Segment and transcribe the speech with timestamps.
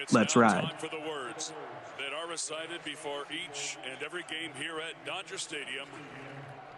[0.00, 0.62] It's Let's now ride.
[0.62, 1.52] time for the words
[1.98, 5.86] that are recited before each and every game here at Dodger Stadium.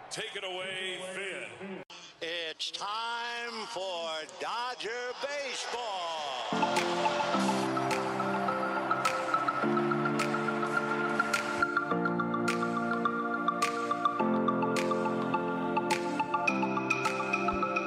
[0.09, 1.83] Take it away, Finn.
[2.21, 4.09] It's time for
[4.39, 4.89] Dodger
[5.21, 6.69] Baseball.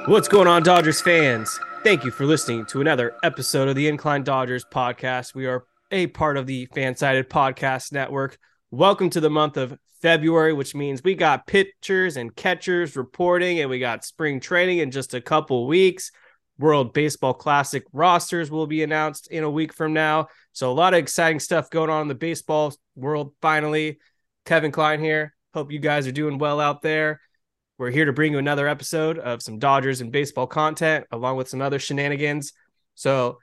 [0.05, 1.59] What's going on, Dodgers fans?
[1.83, 5.35] Thank you for listening to another episode of the Incline Dodgers podcast.
[5.35, 8.37] We are a part of the Fansided Podcast Network.
[8.71, 13.69] Welcome to the month of February, which means we got pitchers and catchers reporting, and
[13.69, 16.11] we got spring training in just a couple weeks.
[16.57, 20.29] World Baseball Classic rosters will be announced in a week from now.
[20.53, 23.99] So, a lot of exciting stuff going on in the baseball world finally.
[24.45, 25.35] Kevin Klein here.
[25.53, 27.19] Hope you guys are doing well out there.
[27.79, 31.49] We're here to bring you another episode of some Dodgers and baseball content, along with
[31.49, 32.53] some other shenanigans.
[32.93, 33.39] So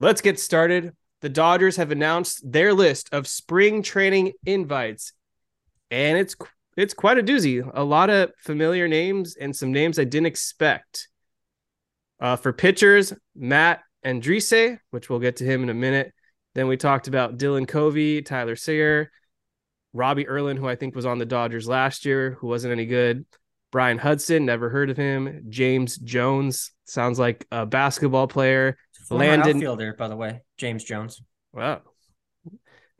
[0.00, 0.94] let's get started.
[1.22, 5.14] The Dodgers have announced their list of spring training invites,
[5.90, 6.36] and it's
[6.76, 7.68] it's quite a doozy.
[7.72, 11.08] A lot of familiar names and some names I didn't expect.
[12.20, 16.12] Uh, for pitchers, Matt Andriese, which we'll get to him in a minute.
[16.54, 19.10] Then we talked about Dylan Covey, Tyler Cyr,
[19.94, 23.24] Robbie Erlin, who I think was on the Dodgers last year, who wasn't any good.
[23.74, 25.46] Brian Hudson, never heard of him.
[25.48, 28.78] James Jones sounds like a basketball player.
[29.08, 31.20] Former Landon- outfielder, by the way, James Jones.
[31.52, 31.82] Wow.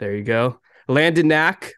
[0.00, 0.58] There you go.
[0.88, 1.74] Landon Knack,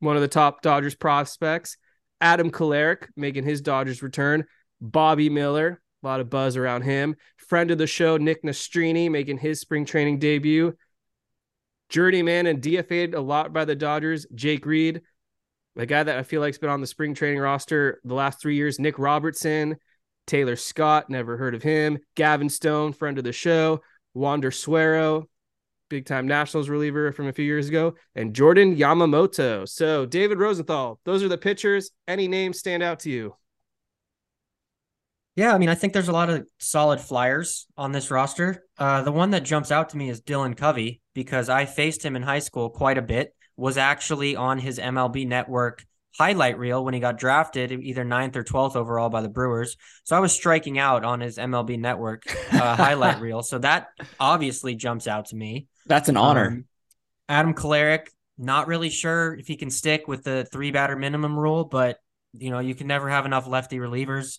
[0.00, 1.76] one of the top Dodgers prospects.
[2.20, 4.46] Adam Kolarek making his Dodgers return.
[4.80, 7.14] Bobby Miller, a lot of buzz around him.
[7.36, 10.76] Friend of the show, Nick Nastrini, making his spring training debut.
[11.88, 15.02] Journeyman and DFA'd a lot by the Dodgers, Jake Reed.
[15.76, 18.56] The guy that I feel like's been on the spring training roster the last three
[18.56, 19.76] years, Nick Robertson.
[20.26, 21.98] Taylor Scott, never heard of him.
[22.14, 23.82] Gavin Stone, friend of the show.
[24.14, 25.28] Wander Suero,
[25.90, 29.68] big time Nationals reliever from a few years ago, and Jordan Yamamoto.
[29.68, 31.90] So, David Rosenthal, those are the pitchers.
[32.06, 33.34] Any names stand out to you?
[35.36, 38.64] Yeah, I mean, I think there's a lot of solid flyers on this roster.
[38.78, 42.14] Uh, the one that jumps out to me is Dylan Covey because I faced him
[42.14, 43.33] in high school quite a bit.
[43.56, 45.84] Was actually on his MLB Network
[46.16, 49.76] highlight reel when he got drafted, either ninth or twelfth overall by the Brewers.
[50.04, 52.22] So I was striking out on his MLB Network
[52.52, 53.42] uh, highlight reel.
[53.42, 53.88] So that
[54.18, 55.66] obviously jumps out to me.
[55.86, 56.46] That's an honor.
[56.46, 56.64] Um,
[57.28, 61.64] Adam Kolarek, not really sure if he can stick with the three batter minimum rule,
[61.64, 61.98] but
[62.32, 64.38] you know, you can never have enough lefty relievers.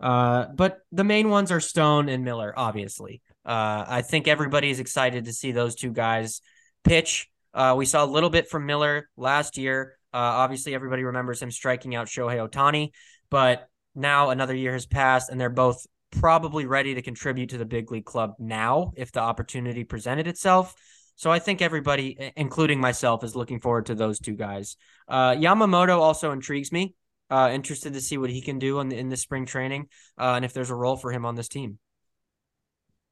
[0.00, 3.22] Uh, but the main ones are Stone and Miller, obviously.
[3.44, 6.40] Uh, I think everybody is excited to see those two guys
[6.82, 7.30] pitch.
[7.54, 9.96] Uh, we saw a little bit from Miller last year.
[10.12, 12.90] Uh, obviously, everybody remembers him striking out Shohei Ohtani,
[13.30, 17.64] but now another year has passed, and they're both probably ready to contribute to the
[17.64, 20.74] big league club now if the opportunity presented itself.
[21.16, 24.76] So I think everybody, including myself, is looking forward to those two guys.
[25.08, 26.94] Uh, Yamamoto also intrigues me.
[27.30, 29.88] Uh, interested to see what he can do in the, in spring training,
[30.18, 31.78] uh, and if there's a role for him on this team.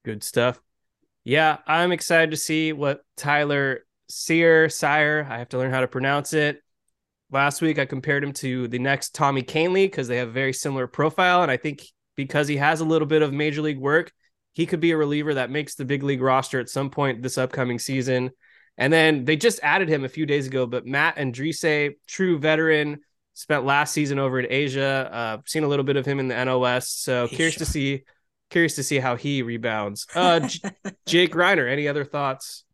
[0.05, 0.61] Good stuff.
[1.25, 5.89] Yeah, I'm excited to see what Tyler Sear, Sire, I have to learn how to
[5.89, 6.63] pronounce it.
[7.31, 10.53] Last week, I compared him to the next Tommy Kahnle because they have a very
[10.53, 11.43] similar profile.
[11.43, 11.83] And I think
[12.15, 14.13] because he has a little bit of major league work,
[14.53, 17.39] he could be a reliever that makes the big league roster at some point this
[17.39, 18.31] upcoming season.
[18.77, 23.01] And then they just added him a few days ago, but Matt Andriese, true veteran,
[23.35, 25.09] spent last season over in Asia.
[25.13, 28.05] Uh, seen a little bit of him in the NOS, so curious to see,
[28.51, 30.07] curious to see how he rebounds.
[30.15, 30.61] Uh, J-
[31.07, 32.65] Jake Reiner, any other thoughts?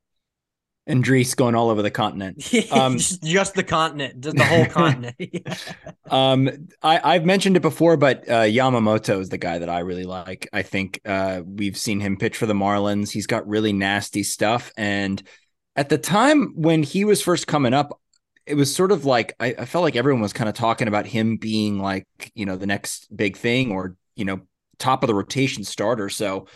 [0.88, 2.52] Andriese going all over the continent.
[2.72, 5.16] Um, just, just the continent, just the whole continent.
[6.10, 10.04] Um, I, I've mentioned it before, but uh, Yamamoto is the guy that I really
[10.04, 10.48] like.
[10.54, 13.10] I think uh, we've seen him pitch for the Marlins.
[13.10, 14.72] He's got really nasty stuff.
[14.78, 15.22] And
[15.76, 18.00] at the time when he was first coming up,
[18.46, 21.06] it was sort of like I, I felt like everyone was kind of talking about
[21.06, 24.40] him being like, you know, the next big thing or, you know,
[24.78, 26.08] top of the rotation starter.
[26.08, 26.46] So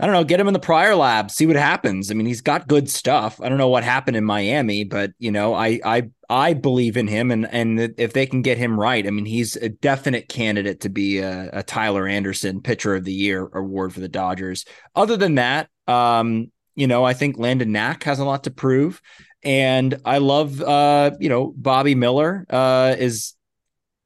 [0.00, 2.10] I don't know, get him in the prior lab, see what happens.
[2.10, 3.40] I mean, he's got good stuff.
[3.40, 7.08] I don't know what happened in Miami, but you know, I I I believe in
[7.08, 10.80] him and and if they can get him right, I mean, he's a definite candidate
[10.82, 14.64] to be a, a Tyler Anderson pitcher of the year award for the Dodgers.
[14.94, 19.02] Other than that, um, you know, I think Landon Knack has a lot to prove.
[19.42, 23.34] And I love uh, you know, Bobby Miller uh is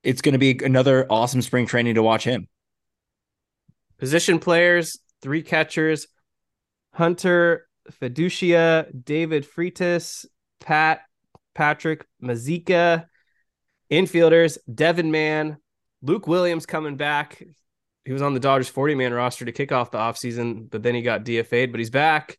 [0.03, 2.49] it's going to be another awesome spring training to watch him.
[3.99, 6.09] Position players, three catchers,
[6.93, 7.67] Hunter
[8.01, 10.27] Feduccia, David Freitas,
[10.61, 11.03] Pat
[11.55, 13.07] Patrick Mazeika,
[13.91, 15.59] infielders, Devin Mann,
[16.03, 17.43] Luke Williams coming back.
[18.05, 20.95] He was on the Dodgers 40 man roster to kick off the offseason, but then
[20.95, 22.39] he got DFA'd, but he's back.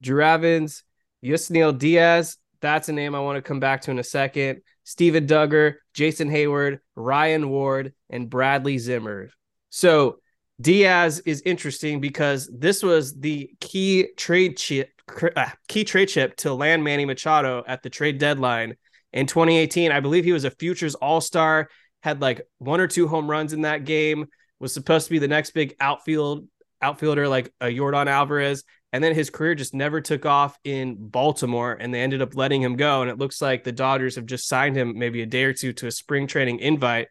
[0.00, 0.82] Drew Avans,
[1.24, 2.38] Yusniel Diaz.
[2.60, 4.62] That's a name I want to come back to in a second.
[4.84, 9.30] Steven Duggar, Jason Heyward, Ryan Ward, and Bradley Zimmer.
[9.70, 10.18] So
[10.60, 14.90] Diaz is interesting because this was the key trade chip,
[15.36, 18.76] uh, key trade chip to land Manny Machado at the trade deadline
[19.12, 19.90] in 2018.
[19.90, 21.68] I believe he was a futures all star,
[22.02, 24.26] had like one or two home runs in that game,
[24.60, 26.46] was supposed to be the next big outfield
[26.80, 28.64] outfielder like a Yordan Alvarez.
[28.92, 32.60] And then his career just never took off in Baltimore and they ended up letting
[32.60, 33.00] him go.
[33.00, 35.72] And it looks like the Dodgers have just signed him maybe a day or two
[35.74, 37.08] to a spring training invite.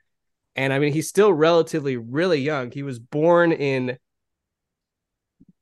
[0.55, 2.71] And I mean, he's still relatively really young.
[2.71, 3.97] He was born in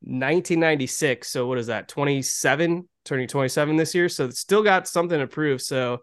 [0.01, 1.29] 1996.
[1.29, 1.87] So what is that?
[1.87, 4.09] 27, turning 27 this year.
[4.09, 5.61] So still got something to prove.
[5.61, 5.99] So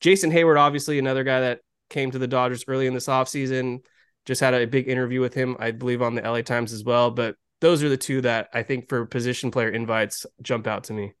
[0.00, 3.78] Jason Heyward, obviously another guy that came to the Dodgers early in this offseason.
[4.26, 7.10] Just had a big interview with him, I believe, on the LA Times as well.
[7.10, 10.92] But those are the two that I think for position player invites jump out to
[10.92, 11.14] me.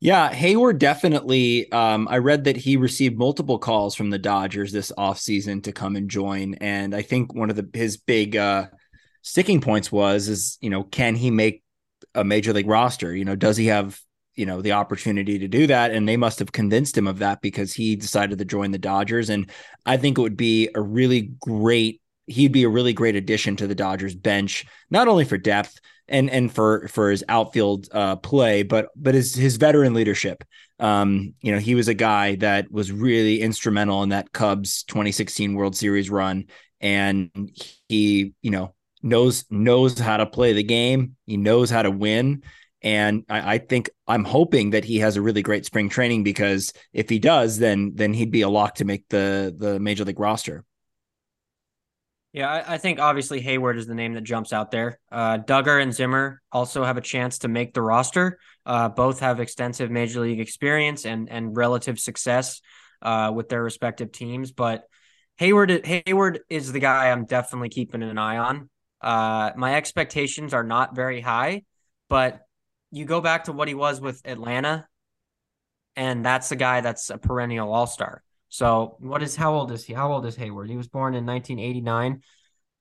[0.00, 1.70] Yeah, Heyward definitely.
[1.72, 5.96] Um, I read that he received multiple calls from the Dodgers this offseason to come
[5.96, 6.54] and join.
[6.54, 8.66] And I think one of the his big uh,
[9.22, 11.62] sticking points was is, you know, can he make
[12.14, 13.14] a major league roster?
[13.16, 13.98] You know, does he have
[14.34, 17.40] you know the opportunity to do that and they must have convinced him of that
[17.40, 19.50] because he decided to join the Dodgers and
[19.86, 23.66] I think it would be a really great he'd be a really great addition to
[23.66, 28.62] the Dodgers bench not only for depth and and for for his outfield uh, play
[28.62, 30.44] but but his his veteran leadership.
[30.78, 35.54] Um you know he was a guy that was really instrumental in that Cubs 2016
[35.54, 36.44] World Series run.
[36.80, 37.30] And
[37.88, 41.16] he you know knows knows how to play the game.
[41.26, 42.42] He knows how to win.
[42.82, 46.72] And I, I, think I'm hoping that he has a really great spring training because
[46.92, 50.20] if he does, then then he'd be a lock to make the the major league
[50.20, 50.64] roster.
[52.36, 54.98] Yeah, I, I think obviously Heyward is the name that jumps out there.
[55.10, 58.38] Uh, Duggar and Zimmer also have a chance to make the roster.
[58.66, 62.60] Uh, both have extensive major league experience and and relative success
[63.00, 64.52] uh, with their respective teams.
[64.52, 64.84] But
[65.38, 68.68] Hayward Heyward is the guy I'm definitely keeping an eye on.
[69.00, 71.62] Uh, my expectations are not very high,
[72.10, 72.42] but
[72.90, 74.86] you go back to what he was with Atlanta,
[75.96, 78.22] and that's the guy that's a perennial all star.
[78.56, 79.92] So what is how old is he?
[79.92, 80.70] How old is Heyward?
[80.70, 82.22] He was born in 1989.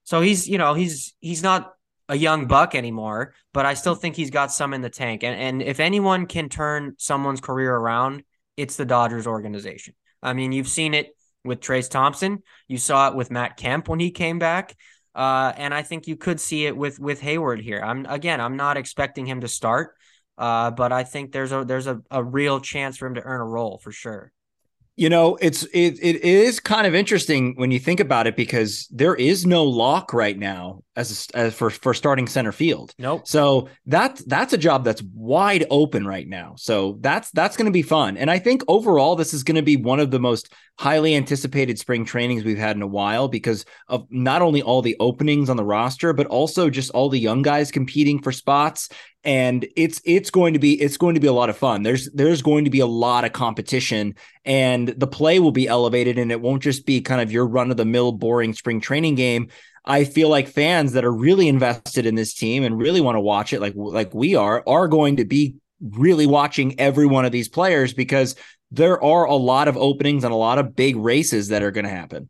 [0.06, 1.74] So he's, you know, he's he's not
[2.08, 5.26] a young buck anymore, but I still think he's got some in the tank.
[5.26, 8.24] And and if anyone can turn someone's career around,
[8.56, 9.96] it's the Dodgers organization.
[10.24, 11.10] I mean, you've seen it
[11.44, 12.44] with Trayce Thompson.
[12.70, 14.78] You saw it with Matt Kemp when he came back.
[15.14, 17.82] Uh, and I think you could see it with with Heyward here.
[17.84, 19.94] I'm again, I'm not expecting him to start,
[20.38, 23.42] uh, but I think there's a there's a, a real chance for him to earn
[23.42, 24.32] a role for sure.
[24.98, 28.88] You know, it's it it is kind of interesting when you think about it because
[28.92, 32.94] there is no lock right now as, a, as for for starting center field.
[32.98, 33.28] Nope.
[33.28, 36.56] So that's that's a job that's wide open right now.
[36.58, 38.16] So that's that's going to be fun.
[38.16, 41.80] And I think overall this is going to be one of the most highly anticipated
[41.80, 45.58] spring trainings we've had in a while because of not only all the openings on
[45.58, 48.90] the roster but also just all the young guys competing for spots
[49.26, 51.84] and it's it's going to be it's going to be a lot of fun.
[51.84, 56.18] There's there's going to be a lot of competition, and the play will be elevated,
[56.20, 59.16] and it won't just be kind of your run of the mill boring spring training
[59.16, 59.50] game.
[59.84, 63.22] I feel like fans that are really invested in this team and really want to
[63.22, 67.32] watch it, like like we are, are going to be really watching every one of
[67.32, 68.36] these players because
[68.72, 71.86] there are a lot of openings and a lot of big races that are going
[71.86, 72.30] to happen.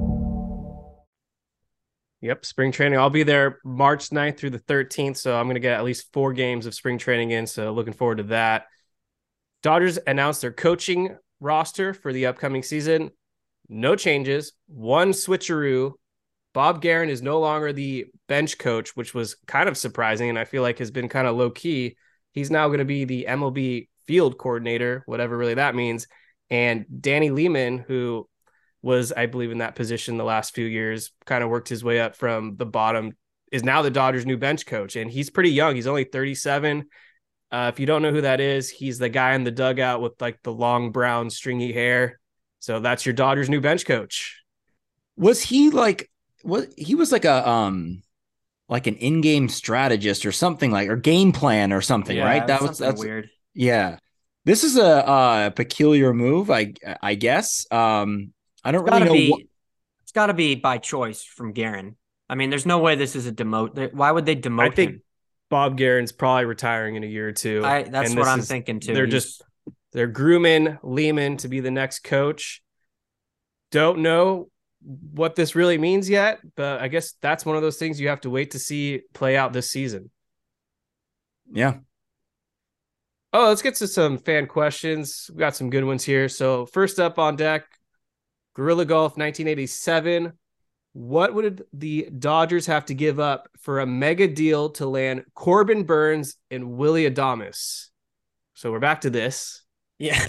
[2.21, 2.99] Yep, spring training.
[2.99, 5.17] I'll be there March 9th through the 13th.
[5.17, 7.47] So I'm going to get at least four games of spring training in.
[7.47, 8.65] So looking forward to that.
[9.63, 13.09] Dodgers announced their coaching roster for the upcoming season.
[13.69, 15.93] No changes, one switcheroo.
[16.53, 20.45] Bob Geren is no longer the bench coach, which was kind of surprising and I
[20.45, 21.95] feel like has been kind of low key.
[22.33, 26.07] He's now going to be the MLB field coordinator, whatever really that means.
[26.49, 28.27] And Danny Lehmann, who
[28.81, 31.99] was, I believe, in that position the last few years, kind of worked his way
[31.99, 33.13] up from the bottom,
[33.51, 34.95] is now the Dodgers' new bench coach.
[34.95, 35.75] And he's pretty young.
[35.75, 36.85] He's only 37.
[37.51, 40.13] Uh, if you don't know who that is, he's the guy in the dugout with
[40.21, 42.19] like the long brown stringy hair.
[42.59, 44.41] So that's your Dodgers' new bench coach.
[45.17, 46.09] Was he like
[46.43, 48.01] what he was like a um
[48.69, 52.47] like an in-game strategist or something like or game plan or something, yeah, right?
[52.47, 53.29] That was that's weird.
[53.53, 53.97] Yeah.
[54.45, 55.03] This is a,
[55.47, 57.65] a peculiar move, I I guess.
[57.69, 58.33] Um,
[58.63, 59.13] I don't It's really know.
[59.13, 59.29] be.
[59.31, 59.41] what-
[60.03, 61.95] It's got to be by choice from Geren.
[62.29, 63.93] I mean, there's no way this is a demote.
[63.93, 65.01] Why would they demote I think him?
[65.49, 67.61] Bob Geren's probably retiring in a year or two.
[67.65, 68.93] I, that's what I'm is- thinking too.
[68.93, 69.41] They're He's- just
[69.93, 72.61] they're grooming Lehmann to be the next coach.
[73.71, 74.49] Don't know
[75.13, 78.21] what this really means yet, but I guess that's one of those things you have
[78.21, 80.09] to wait to see play out this season.
[81.51, 81.75] yeah,
[83.33, 85.29] Oh, let's get to some fan questions.
[85.33, 86.27] We got some good ones here.
[86.27, 87.63] So first up on deck,
[88.53, 90.33] Gorilla Golf 1987.
[90.93, 95.83] What would the Dodgers have to give up for a mega deal to land Corbin
[95.83, 97.87] Burnes and Willy Adames?
[98.53, 99.63] So we're back to this.
[99.99, 100.21] Yeah.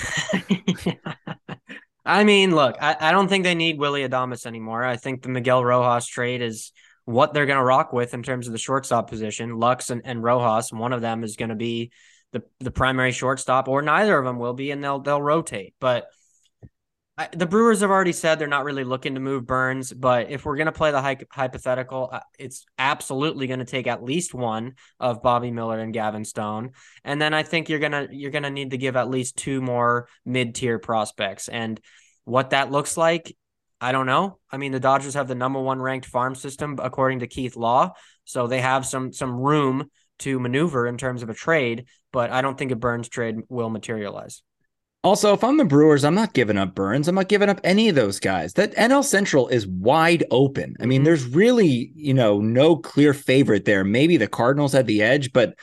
[2.05, 4.85] I mean, look, I, I don't think they need Willy Adames anymore.
[4.85, 6.73] I think the Miguel Rojas trade is
[7.05, 9.59] what they're going to rock with in terms of the shortstop position.
[9.59, 11.91] Lux and, and Rojas, one of them is going to be
[12.33, 15.75] the, the primary shortstop, or neither of them will be, and they'll they'll rotate.
[15.81, 16.07] But
[17.19, 19.93] I, the Brewers have already said they're not really looking to move Burnes.
[19.93, 23.87] But if we're going to play the hy- hypothetical, uh, it's absolutely going to take
[23.87, 26.71] at least one of Bobby Miller and Gavin Stone.
[27.05, 30.09] And then I think you're gonna you're gonna need to give at least two more
[30.25, 31.49] mid tier prospects.
[31.49, 31.79] And
[32.25, 33.37] what that looks like,
[33.79, 34.39] I don't know.
[34.51, 37.93] I mean, the Dodgers have the number one ranked farm system according to Keith Law,
[38.25, 39.91] so they have some some room
[40.21, 41.87] to maneuver in terms of a trade.
[42.11, 44.43] But I don't think a Burnes trade will materialize.
[45.05, 47.09] Also, if I'm the Brewers, I'm not giving up Burnes.
[47.09, 48.53] I'm not giving up any of those guys.
[48.53, 50.77] That NL Central is wide open.
[50.81, 51.05] I mean, Mhm.
[51.07, 53.83] there's really, you know, no clear favorite there.
[53.83, 55.57] Maybe the Cardinals had the edge, but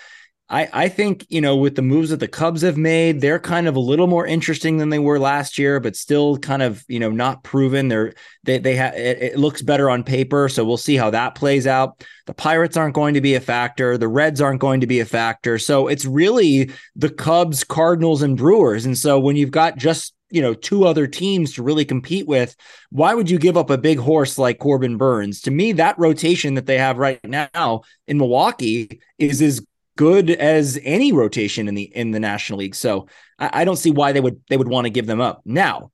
[0.51, 3.67] I, I think, you know, with the moves that the Cubs have made, they're kind
[3.67, 6.99] of a little more interesting than they were last year, but still kind of, you
[6.99, 7.87] know, not proven.
[7.87, 8.13] They're
[8.43, 11.67] they they have it, it looks better on paper, so we'll see how that plays
[11.67, 12.03] out.
[12.25, 13.95] The Pirates aren't going to be a factor.
[13.97, 15.59] The Reds aren't going to be a factor.
[15.59, 18.85] So it's really the Cubs, Cardinals, and Brewers.
[18.85, 22.55] And so when you've got just you know two other teams to really compete with,
[22.89, 25.41] why would you give up a big horse like Corbin Burnes?
[25.41, 29.61] To me, that rotation that they have right now in Milwaukee is as
[29.99, 32.73] good as any rotation in the in the National League.
[32.73, 35.41] So I, I don't see why they would they would want to give them up.
[35.43, 35.91] Now,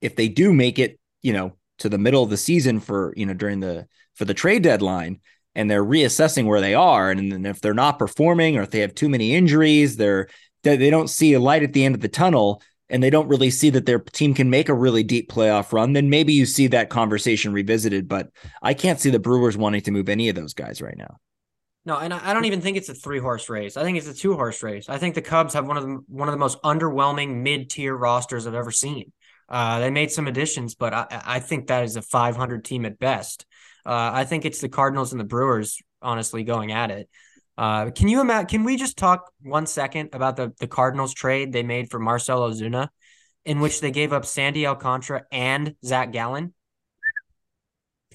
[0.00, 3.24] if they do make it, you know, to the middle of the season for you
[3.24, 5.20] know during the for the trade deadline
[5.54, 8.80] and they're reassessing where they are and then if they're not performing or if they
[8.80, 10.26] have too many injuries they're
[10.64, 13.28] they, they don't see a light at the end of the tunnel and they don't
[13.28, 16.46] really see that their team can make a really deep playoff run then maybe you
[16.46, 18.30] see that conversation revisited but
[18.62, 21.18] i can't see the brewers wanting to move any of those guys right now
[21.86, 23.76] No, and I don't even think it's a three horse race.
[23.76, 24.88] I think it's a two horse race.
[24.88, 27.94] I think the Cubs have one of the one of the most underwhelming mid tier
[27.94, 29.12] rosters I've ever seen.
[29.50, 32.98] Uh, they made some additions, but I, I think that is a 500 team at
[32.98, 33.44] best.
[33.84, 37.10] Uh, I think it's the Cardinals and the Brewers, honestly, going at it.
[37.58, 38.46] Uh, can you imagine?
[38.46, 42.50] Can we just talk one second about the the Cardinals trade they made for Marcell
[42.50, 42.88] Ozuna,
[43.44, 46.54] in which they gave up Sandy Alcantara and Zach Gallen?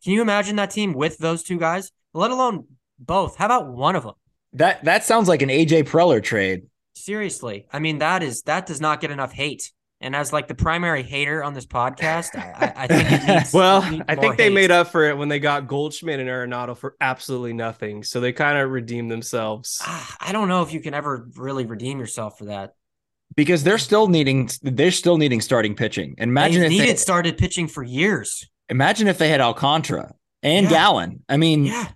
[0.03, 1.91] Can you imagine that team with those two guys?
[2.13, 2.65] Let alone
[2.99, 3.35] both.
[3.37, 4.13] How about one of them?
[4.53, 6.63] that that sounds like an aj preller trade
[6.95, 9.71] Seriously, I mean that is that does not get enough hate.
[10.01, 13.53] And as like the primary hater on this podcast, I, I, I think needs.
[13.53, 14.53] Well, I think they hate.
[14.53, 18.03] made up for it when they got Goldschmidt and Arenado for absolutely nothing.
[18.03, 19.77] So they kind of redeemed themselves.
[19.81, 22.75] Ah, I don't know if you can ever really redeem yourself for that.
[23.35, 27.37] because they're still needing they're still needing starting pitching imagine They've if needed they, started
[27.37, 28.49] pitching for years.
[28.69, 30.13] imagine if they had alcantara
[30.43, 30.69] and Yeah.
[30.69, 31.87] gallen i mean Yeah,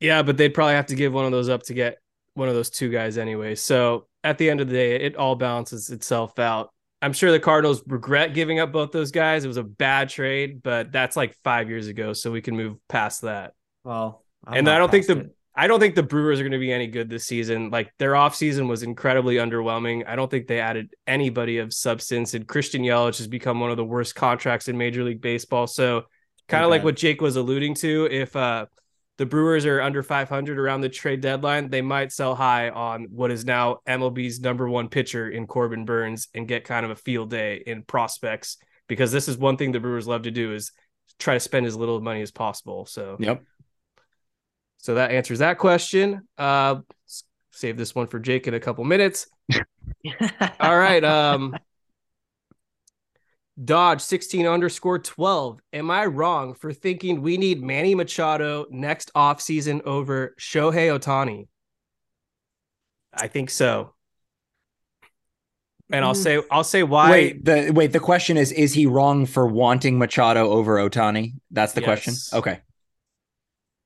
[0.00, 1.98] Yeah, but they'd probably have to give one of those up to get
[2.34, 3.54] one of those two guys anyway.
[3.54, 6.70] So at the end of the day, it all balances itself out.
[7.02, 9.44] I'm sure the Cardinals regret giving up both those guys.
[9.44, 12.76] It was a bad trade, but that's like five years ago, so we can move
[12.88, 13.52] past that.
[13.84, 15.36] well, I'm and I don't think the it.
[15.58, 17.70] I don't think the Brewers are going to be any good this season.
[17.70, 20.06] Like their offseason was incredibly underwhelming.
[20.06, 22.34] I don't think they added anybody of substance.
[22.34, 25.66] And Christian Yelich has become one of the worst contracts in Major League Baseball.
[25.66, 26.02] So
[26.46, 28.66] kind of Pretty like what Jake was alluding to, if uh
[29.18, 33.30] the Brewers are under 500 around the trade deadline, they might sell high on what
[33.30, 37.30] is now MLB's number one pitcher in Corbin Burnes and get kind of a field
[37.30, 38.58] day in prospects
[38.88, 40.72] because this is one thing the Brewers love to do is
[41.18, 42.86] try to spend as little money as possible.
[42.86, 43.42] So yep
[44.86, 46.28] so that answers that question.
[46.38, 46.76] Uh,
[47.50, 49.26] save this one for Jake in a couple minutes.
[50.60, 51.02] All right.
[51.02, 51.56] Um,
[53.62, 55.60] Dodge 16 underscore 12.
[55.72, 61.48] Am I wrong for thinking we need Manny Machado next offseason over Shohei Ohtani?
[63.14, 63.94] I think so.
[65.90, 66.22] And I'll Mm.
[66.22, 67.10] say I'll say why.
[67.10, 71.74] wait the wait the question is is he wrong for wanting machado over ohtani that's
[71.74, 72.60] the question okay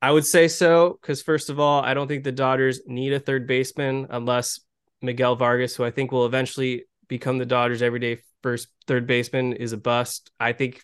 [0.00, 3.20] I would say so because first of all, I don't think the Dodgers need a
[3.20, 4.60] third baseman unless
[5.02, 9.72] Miguel Vargas, who I think will eventually become the Dodgers' everyday first third baseman, is
[9.72, 10.30] a bust.
[10.38, 10.82] I think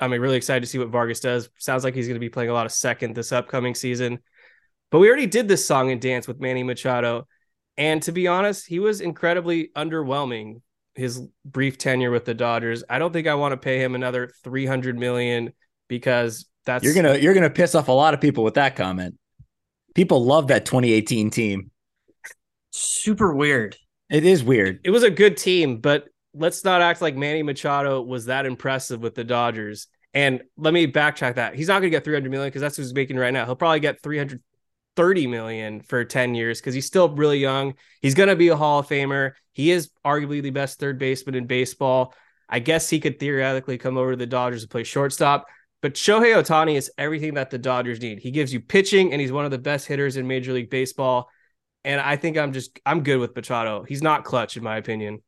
[0.00, 1.48] I'm really excited to see what Vargas does.
[1.58, 4.18] Sounds like he's going to be playing a lot of second this upcoming season.
[4.90, 7.26] But we already did this song and dance with Manny Machado.
[7.76, 10.60] And to be honest, he was incredibly underwhelming
[10.94, 12.84] his brief tenure with the Dodgers.
[12.88, 15.52] I don't think I want to pay him another 300 million
[15.88, 18.54] because that's You're going to you're going to piss off a lot of people with
[18.54, 19.16] that comment.
[19.94, 21.70] People love that 2018 team.
[22.70, 23.76] Super weird.
[24.10, 24.80] It is weird.
[24.84, 29.00] It was a good team, but let's not act like Manny Machado was that impressive
[29.00, 29.86] with the Dodgers.
[30.12, 31.54] And let me backtrack that.
[31.54, 33.44] He's not going to get 300 million because that's what he's making right now.
[33.44, 37.74] He'll probably get 330 million for 10 years because he's still really young.
[38.00, 39.32] He's going to be a Hall of Famer.
[39.52, 42.14] He is arguably the best third baseman in baseball.
[42.48, 45.46] I guess he could theoretically come over to the Dodgers and play shortstop.
[45.82, 48.18] But Shohei Ohtani is everything that the Dodgers need.
[48.18, 51.28] He gives you pitching, and he's one of the best hitters in Major League Baseball.
[51.84, 53.84] And I think I'm just I'm good with Machado.
[53.86, 55.20] He's not clutch in my opinion.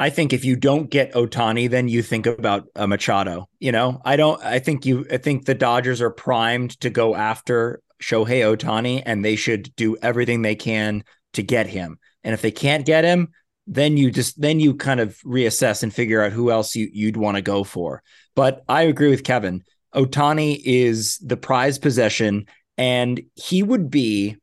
[0.00, 3.50] I think if you don't get Ohtani, then you think about a Machado.
[3.58, 4.42] You know, I don't.
[4.42, 5.06] I think you.
[5.12, 9.98] I think the Dodgers are primed to go after Shohei Ohtani, and they should do
[9.98, 11.04] everything they can
[11.34, 11.98] to get him.
[12.24, 13.28] And if they can't get him,
[13.66, 17.18] then you just then you kind of reassess and figure out who else you, you'd
[17.18, 18.02] want to go for.
[18.34, 19.62] But I agree with Kevin.
[19.94, 22.46] Ohtani is the prize possession,
[22.78, 24.38] and he would be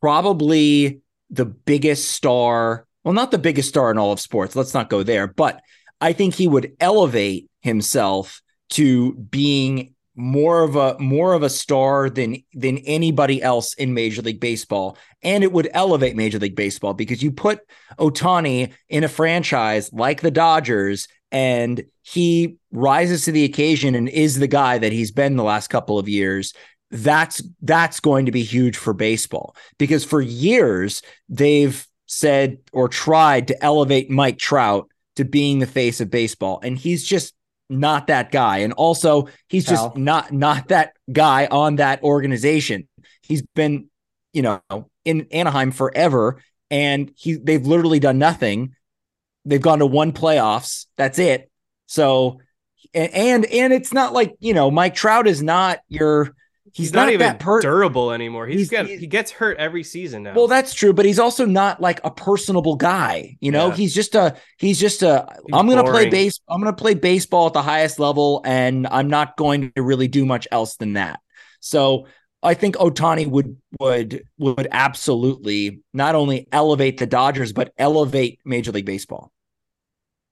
[0.00, 2.83] probably the biggest star.
[3.04, 4.56] Well, not the biggest star in all of sports.
[4.56, 5.26] Let's not go there.
[5.26, 5.60] But
[6.00, 12.08] I think he would elevate himself to being more of a more of a star
[12.08, 16.94] than than anybody else in Major League Baseball, and it would elevate Major League Baseball
[16.94, 17.60] because you put
[17.98, 24.38] Ohtani in a franchise like the Dodgers, and he rises to the occasion and is
[24.38, 26.54] the guy that he's been the last couple of years.
[26.90, 31.84] That's that's going to be huge for baseball because for years they've
[32.14, 37.04] said or tried to elevate Mike Trout to being the face of baseball, and he's
[37.04, 37.34] just
[37.68, 38.58] not that guy.
[38.58, 42.88] And also, he's just not not that guy on that organization.
[43.22, 43.88] He's been,
[44.32, 44.60] you know,
[45.04, 48.74] in Anaheim forever, and he they've literally done nothing.
[49.44, 50.86] They've gone to one playoffs.
[50.96, 51.50] That's it.
[51.86, 52.40] So,
[52.92, 56.34] and and, and it's not like you know, Mike Trout is not your.
[56.72, 58.46] He's, He's, not, even that per- durable anymore.
[58.46, 60.34] He's, He's- got he's- he gets hurt every season now.
[60.34, 63.36] Well, that's true, but he's also not like a personable guy.
[63.40, 63.74] You know, Yeah.
[63.74, 65.26] he's just a he's just a.
[65.46, 66.40] He's I'm going to play base.
[66.48, 70.08] I'm going to play baseball at the highest level and I'm not going to really
[70.08, 71.20] do much else than that.
[71.60, 72.06] So,
[72.42, 78.72] I think Ohtani would would would absolutely not only elevate the Dodgers but elevate Major
[78.72, 79.30] League Baseball.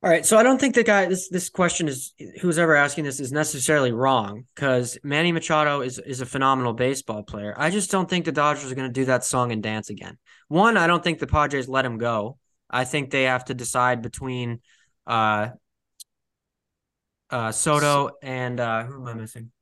[0.05, 3.05] All right, so I don't think the guy this this question is who's ever asking
[3.05, 7.55] this is necessarily wrong because Manny Machado is is a phenomenal baseball player.
[7.57, 10.19] I just don't think the Dodgers are going to do that song and dance again.
[10.49, 12.37] One, I don't think the Padres let him go.
[12.69, 14.61] I think they have to decide between
[15.07, 15.51] uh
[17.31, 19.53] uh Soto and uh who am I missing?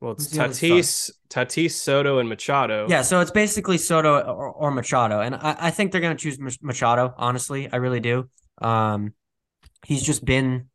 [0.00, 2.88] well, it's who's the other Tatis, Tatis, Soto, and Machado.
[2.88, 6.20] Yeah, so it's basically Soto or, or Machado, and I, I think they're going to
[6.20, 7.14] choose Machado.
[7.16, 8.28] Honestly, I really do.
[8.60, 9.14] Um,
[9.86, 10.68] he's just been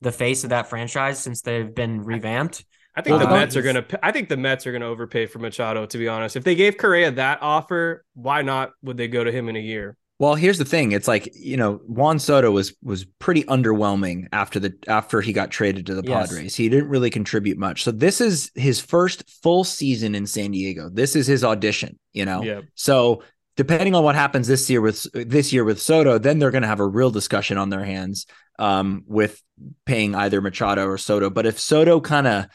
[0.00, 2.64] the face of that franchise since they've been revamped.
[2.96, 3.84] I think the Well, Mets are gonna.
[4.02, 5.86] I think the Mets are gonna overpay for Machado.
[5.86, 8.72] To be honest, if they gave Correa that offer, why not?
[8.82, 9.96] Would they go to him in a year?
[10.18, 10.92] Well, here's the thing.
[10.92, 15.50] It's like, you know, Juan Soto was was pretty underwhelming after the after he got
[15.50, 16.28] traded to the Yes.
[16.28, 16.56] Padres.
[16.56, 17.84] He didn't really contribute much.
[17.84, 20.90] So this is his first full season in San Diego.
[20.90, 22.42] This is his audition, you know.
[22.42, 23.22] Yeah, So
[23.60, 26.68] depending on what happens this year with this year with Soto, then they're going to
[26.68, 28.24] have a real discussion on their hands
[28.58, 29.42] um, with
[29.84, 31.28] paying either Machado or Soto.
[31.28, 32.46] But if Soto kind of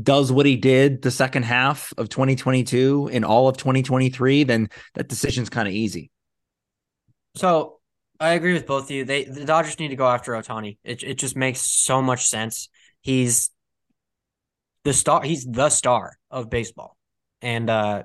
[0.00, 5.08] does what he did the second half of 2022 in all of 2023, then that
[5.08, 6.12] decision's kind of easy.
[7.34, 7.80] So
[8.20, 9.04] I agree with both of you.
[9.04, 10.78] They the Dodgers need to go after Ohtani.
[10.84, 12.68] It it just makes so much sense.
[13.00, 13.50] He's
[14.84, 15.22] the star.
[15.22, 16.96] He's the star of baseball,
[17.42, 18.04] and uh,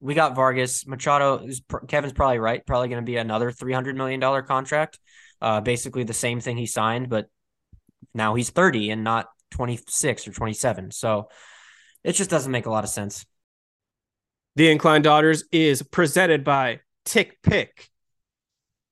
[0.00, 1.44] we got Vargas Machado.
[1.46, 2.64] Is, Kevin's probably right.
[2.64, 4.98] Probably going to be another three hundred million dollar contract.
[5.40, 7.26] Uh, basically the same thing he signed, but
[8.14, 10.90] now he's thirty and not twenty six or twenty seven.
[10.90, 11.28] So
[12.04, 13.26] it just doesn't make a lot of sense.
[14.58, 17.68] the Incline Dodgers is presented by TickPick.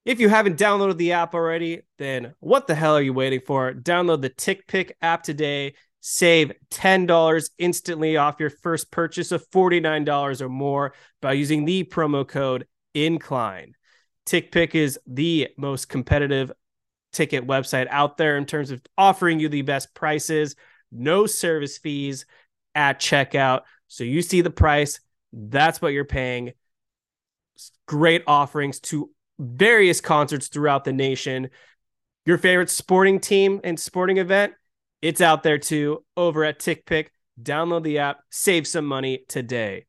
[0.05, 3.73] If you haven't downloaded the app already, then what the hell are you waiting for?
[3.73, 5.75] Download the TickPick app today.
[6.09, 12.27] Save $10 instantly off your first purchase of $49 or more by using the promo
[12.27, 13.73] code INCLINE.
[14.25, 16.53] TickPick is the most competitive
[17.13, 20.55] ticket website out there in terms of offering you the best prices,
[20.93, 22.25] no service fees
[22.77, 23.63] at checkout.
[23.89, 25.01] So you see the price,
[25.33, 26.53] that's what you're paying.
[27.87, 31.51] great offerings to various concerts throughout the nation.
[32.27, 34.53] Your favorite sporting team and sporting event,
[35.03, 37.09] it's out there too over at TickPick.
[37.41, 39.87] Download the app, save some money today.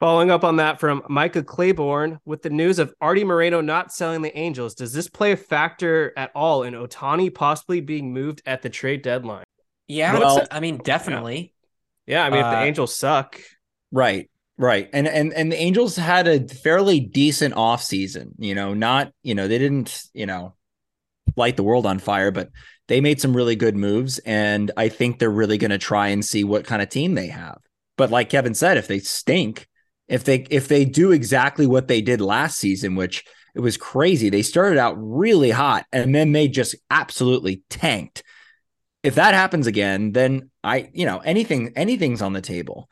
[0.00, 4.22] Following up on that from Micah Claiborne with the news of Artie Moreno not selling
[4.22, 8.62] the Angels, does this play a factor at all in Ohtani possibly being moved at
[8.62, 9.44] the trade deadline?
[9.88, 11.52] Yeah, Well- I mean, definitely.
[12.06, 13.40] Yeah, I mean, if the Uh, Angels suck,
[13.90, 14.30] Right.
[14.56, 14.88] Right.
[14.92, 19.46] And and and the Angels had a fairly decent offseason, you know, not, you know,
[19.48, 20.54] they didn't, you know,
[21.36, 22.50] light the world on fire, but
[22.88, 26.24] they made some really good moves and I think they're really going to try and
[26.24, 27.58] see what kind of team they have.
[27.96, 29.68] But like Kevin said, if they stink,
[30.08, 33.24] if they if they do exactly what they did last season, which
[33.54, 34.30] it was crazy.
[34.30, 38.22] They started out really hot and then they just absolutely tanked.
[39.02, 42.88] If that happens again, then I, you know, anything anything's on the table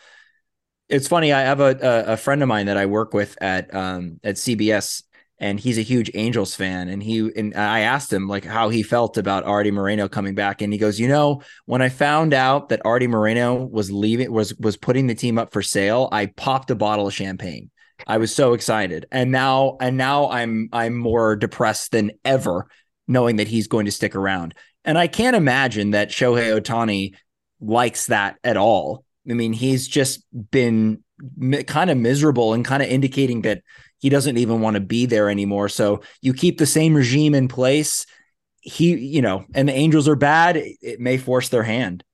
[0.88, 1.32] it's funny.
[1.32, 5.02] I have a, a friend of mine that I work with at um at CBS,
[5.38, 6.88] and he's a huge Angels fan.
[6.88, 10.62] And he and I asked him like how he felt about Artie Moreno coming back,
[10.62, 14.54] and he goes, you know, when I found out that Artie Moreno was leaving, was
[14.56, 17.70] was putting the team up for sale, I popped a bottle of champagne.
[18.06, 22.68] I was so excited, and now and now I'm I'm more depressed than ever,
[23.08, 24.54] knowing that he's going to stick around.
[24.84, 27.14] And I can't imagine that Shohei Ohtani
[27.60, 29.04] likes that at all.
[29.28, 31.02] I mean, he's just been
[31.36, 33.62] mi- kind of miserable and kind of indicating that
[33.98, 35.68] he doesn't even want to be there anymore.
[35.68, 38.06] So you keep the same regime in place.
[38.60, 40.56] He, you know, and the Angels are bad.
[40.56, 42.04] It, may force their hand.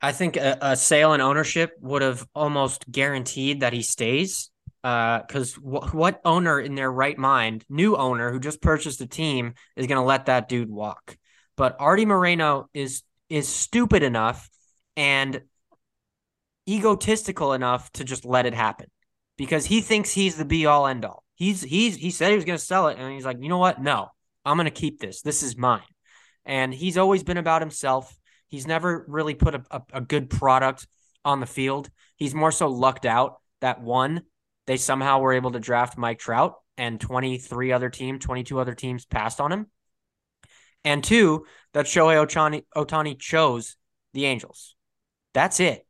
[0.00, 4.50] I think a, a sale and ownership would have almost guaranteed that he stays.
[4.84, 9.06] Uh, because wh- what owner in their right mind, new owner who just purchased a
[9.06, 11.16] team, is going to let that dude walk?
[11.56, 14.48] But Artie Moreno is is stupid enough
[14.96, 15.42] and
[16.68, 18.86] egotistical enough to just let it happen
[19.38, 21.24] because he thinks he's the be all end all.
[21.34, 23.58] He's he's he said he was going to sell it, and he's like, you know
[23.58, 23.80] what?
[23.80, 24.08] No,
[24.44, 25.22] I'm going to keep this.
[25.22, 25.80] This is mine.
[26.44, 28.14] And he's always been about himself.
[28.48, 30.86] He's never really put a, a, a good product
[31.24, 31.88] on the field.
[32.16, 34.22] He's more so lucked out that one,
[34.66, 39.04] they somehow were able to draft Mike Trout and 23 other teams, 22 other teams
[39.04, 39.66] passed on him.
[40.84, 43.76] And two, that Shohei Ohtani, Otani chose
[44.14, 44.74] the Angels.
[45.34, 45.86] That's it.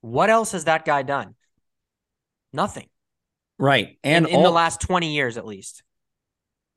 [0.00, 1.34] What else has that guy done?
[2.52, 2.88] Nothing.
[3.58, 3.98] Right.
[4.02, 5.82] And in, in the last 20 years at least.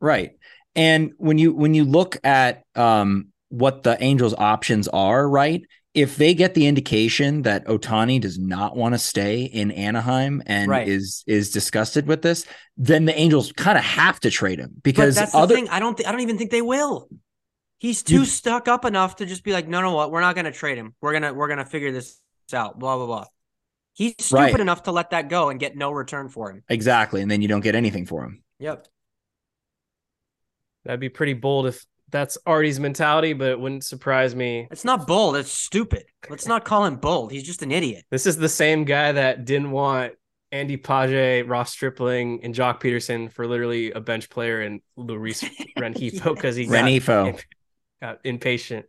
[0.01, 0.31] Right.
[0.75, 5.61] And when you when you look at um what the Angels options are, right?
[5.93, 10.69] If they get the indication that Ohtani does not want to stay in Anaheim and
[10.69, 10.87] Right.
[10.87, 12.45] is is disgusted with this,
[12.77, 15.69] then the Angels kind of have to trade him But because that's other the thing.
[15.69, 15.95] I don't.
[15.95, 17.07] Th- I don't even think they will.
[17.77, 20.09] He's too You- stuck up enough to just be like, no, no, what?
[20.11, 20.95] We're not going to trade him.
[21.01, 22.19] We're gonna we're gonna figure this
[22.51, 22.79] out.
[22.79, 23.25] Blah blah blah.
[23.93, 24.59] He's stupid Right.
[24.59, 26.63] enough to let that go and get no return for him.
[26.69, 28.43] exactly, and then you don't get anything for him.
[28.59, 28.87] Yep.
[30.85, 34.67] that'd be pretty bold if that's Artie's mentality, but it wouldn't surprise me.
[34.69, 35.35] It's not bold.
[35.37, 36.03] It's stupid.
[36.29, 37.31] Let's not call him bold.
[37.31, 38.03] He's just an idiot.
[38.11, 40.13] This is the same guy that didn't want
[40.51, 45.43] Andy Pages, Ross Stripling, and Joc Pederson for literally a bench player and Luis
[45.79, 47.41] Rengifo because he got Rengifo.
[48.01, 48.85] got impatient.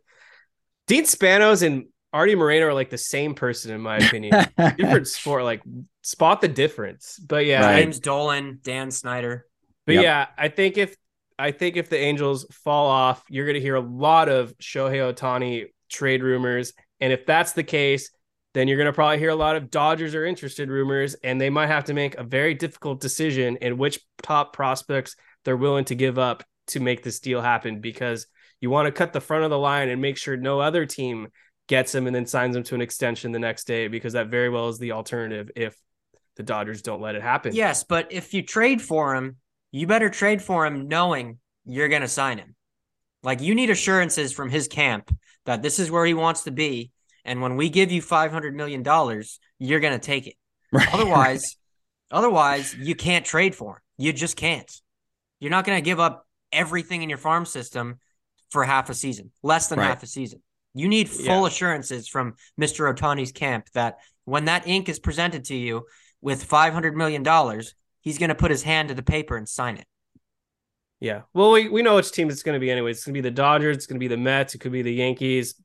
[0.87, 4.45] Dean Spanos and Artie Moreno are like the same person in my opinion.
[4.77, 5.61] Different sport, like
[6.01, 7.19] spot the difference.
[7.19, 7.81] But yeah, Right.
[7.81, 9.45] James Dolan, Dan Snyder.
[9.85, 10.03] but Yep.
[10.03, 10.95] yeah, I think if
[11.37, 15.13] I think if the Angels fall off, you're going to hear a lot of Shohei
[15.13, 18.09] Ohtani trade rumors, and if that's the case,
[18.53, 21.49] then you're going to probably hear a lot of Dodgers are interested rumors, and they
[21.49, 25.95] might have to make a very difficult decision in which top prospects they're willing to
[25.95, 28.27] give up to make this deal happen because
[28.61, 31.27] you want to cut the front of the line and make sure no other team
[31.67, 34.49] gets him and then signs him to an extension the next day because that very
[34.49, 35.75] well is the alternative if
[36.35, 37.55] the Dodgers don't let it happen.
[37.55, 39.37] Yes, but if you trade for him,
[39.71, 42.55] you better trade for him knowing you're going to sign him.
[43.23, 46.91] Like you need assurances from his camp that this is where he wants to be,
[47.23, 50.35] and when we give you five hundred million dollars, you're going to take it.
[50.71, 50.93] Right.
[50.93, 51.55] Otherwise,
[52.11, 53.81] otherwise you can't trade for him.
[53.97, 54.69] You just can't.
[55.39, 57.99] You're not going to give up everything in your farm system
[58.49, 59.87] for half a season, less than Right.
[59.87, 60.41] half a season.
[60.75, 61.47] You need full Yeah.
[61.47, 62.93] assurances from Mr.
[62.93, 65.85] Ohtani's camp that when that ink is presented to you
[66.21, 67.23] with $500 million,
[68.01, 69.85] he's going to put his hand to the paper and sign it.
[70.99, 71.21] Yeah.
[71.33, 72.91] Well, we, we know which team it's going to be anyway.
[72.91, 73.77] It's going to be the Dodgers.
[73.77, 74.53] It's going to be the Mets.
[74.53, 75.55] It could be the Yankees,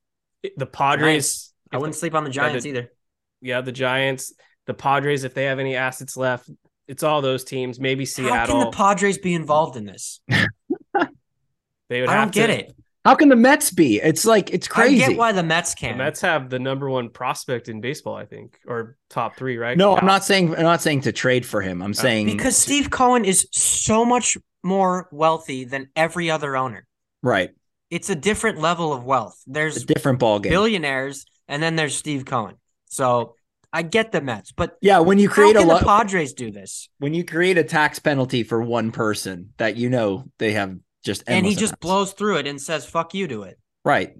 [0.57, 1.53] the Padres.
[1.73, 2.93] I wouldn't the- sleep on the Giants the- either.
[3.41, 4.33] Yeah, the Giants,
[4.67, 6.51] the Padres, if they have any assets left.
[6.87, 7.81] It's all those teams.
[7.81, 8.35] Maybe Seattle.
[8.37, 10.21] How can the Padres be involved in this?
[10.29, 12.73] they would I have don't get it.
[13.05, 13.97] How can the Mets be?
[13.99, 15.03] It's like it's crazy.
[15.05, 15.97] I get why the Mets can.
[15.97, 16.05] The.
[16.05, 19.77] Mets have the number one prospect in baseball, I think, or top three, right?
[19.77, 20.01] no, Yeah.
[20.01, 21.83] I'm not saying I'm not saying to trade for him.
[21.83, 26.87] I'm uh, saying because Steve Cohen is so much more wealthy than every other owner.
[27.23, 27.51] right,
[27.91, 29.41] It's a different level of wealth.
[29.47, 30.51] There's a There's different ball game.
[30.51, 32.57] billionaires, and then there's Steve Cohen.
[32.85, 33.37] So
[33.73, 36.51] I get the Mets, but yeah, when you how create a can the Padres do
[36.51, 36.91] this?
[36.99, 41.25] when you create a tax penalty for one person that you know they have just
[41.27, 41.81] And he just amounts.
[41.81, 43.59] blows through it and says "fuck you" to it.
[43.85, 44.15] right.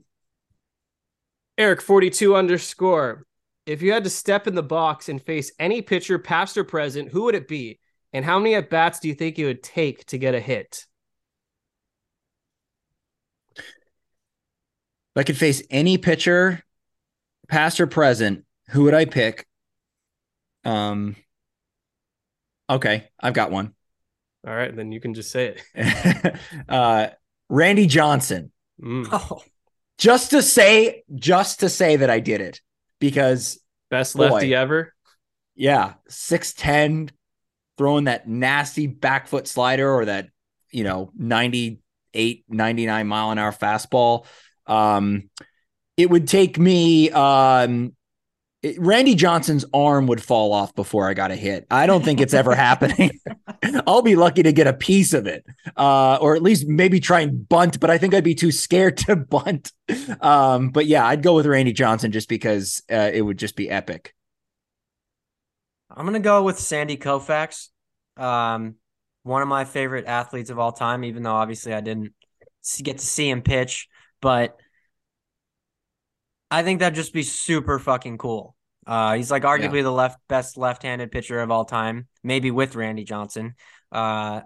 [1.59, 3.25] Eric forty two underscore.
[3.67, 7.11] If you had to step in the box and face any pitcher, past or present,
[7.11, 7.79] who would it be?
[8.13, 10.87] And how many at bats do you think it would take to get a hit?
[13.57, 16.63] If I could face any pitcher,
[17.49, 19.47] past or present, who would I pick?
[20.65, 21.17] Um.
[22.69, 23.75] Okay, I've got one.
[24.47, 26.37] All right, then you can just say it.
[26.69, 27.09] uh,
[27.49, 28.51] Randy Johnson.
[28.83, 29.07] Mm.
[29.13, 29.43] Oh,
[29.99, 32.61] Just to say, just to say that I did it,
[33.01, 34.31] because Best Boy.
[34.31, 34.95] lefty ever.
[35.55, 37.11] yeah, six ten,
[37.77, 40.29] throwing that nasty back foot slider or that
[40.71, 44.25] you know 98, 99 mile an hour fastball.
[44.67, 45.29] Um,
[45.99, 47.11] it would take me.
[47.11, 47.95] Um,
[48.63, 51.67] it- Randy Johnson's arm would fall off before I got a hit.
[51.71, 53.11] I don't think it's ever happening.
[53.87, 55.45] I'll be lucky to get a piece of it,
[55.77, 57.81] uh, or at least maybe try and bunt.
[57.81, 59.73] But I think I'd be too scared to bunt.
[60.21, 63.71] Um, but yeah, I'd go with Randy Johnson just because uh, it would just be
[63.71, 64.15] epic.
[65.91, 67.69] I'm gonna go with Sandy Koufax,
[68.17, 68.77] um,
[69.25, 71.05] one of my favorite athletes of all time.
[71.05, 72.13] Even though obviously I didn't
[72.83, 73.89] get to see him pitch,
[74.21, 74.57] but
[76.51, 78.57] I think that'd just be super fucking cool.
[78.87, 83.05] Uh, he's like arguably the left best left-handed pitcher of all time, maybe with Randy
[83.05, 83.55] Johnson.
[83.93, 84.41] Uh,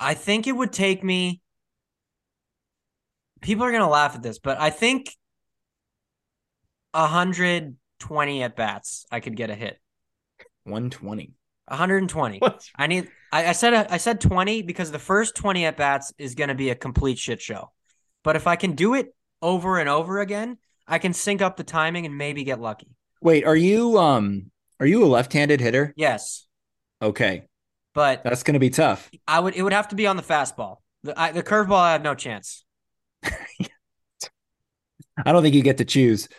[0.00, 1.40] I think it would take me.
[3.40, 5.14] People are gonna laugh at this, but I think
[6.92, 9.78] 120 at bats, I could get a hit.
[10.64, 11.32] 120.
[11.68, 12.38] 120.
[12.38, 12.64] What?
[12.76, 13.08] I need.
[13.32, 16.54] I, I said I said 20 because the first 20 at bats is going to
[16.54, 17.72] be a complete shit show.
[18.22, 21.64] But if I can do it over and over again, I can sync up the
[21.64, 22.88] timing and maybe get lucky.
[23.20, 24.50] Wait, are you um
[24.80, 25.92] are you a left-handed hitter?
[25.96, 26.46] Yes,
[27.02, 27.48] Okay,
[27.94, 29.10] but that's going to be tough.
[29.26, 29.54] I would.
[29.54, 30.76] It would have to be on the fastball.
[31.02, 32.64] The I, the curveball, I have no chance.
[33.24, 33.68] I
[35.26, 36.28] don't think you get to choose.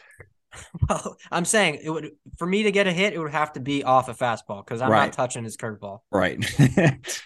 [0.88, 3.60] Well, I'm saying it would for me to get a hit, it would have to
[3.60, 5.06] be off a fastball because I'm Right.
[5.08, 6.02] not touching his curveball.
[6.12, 6.38] Right.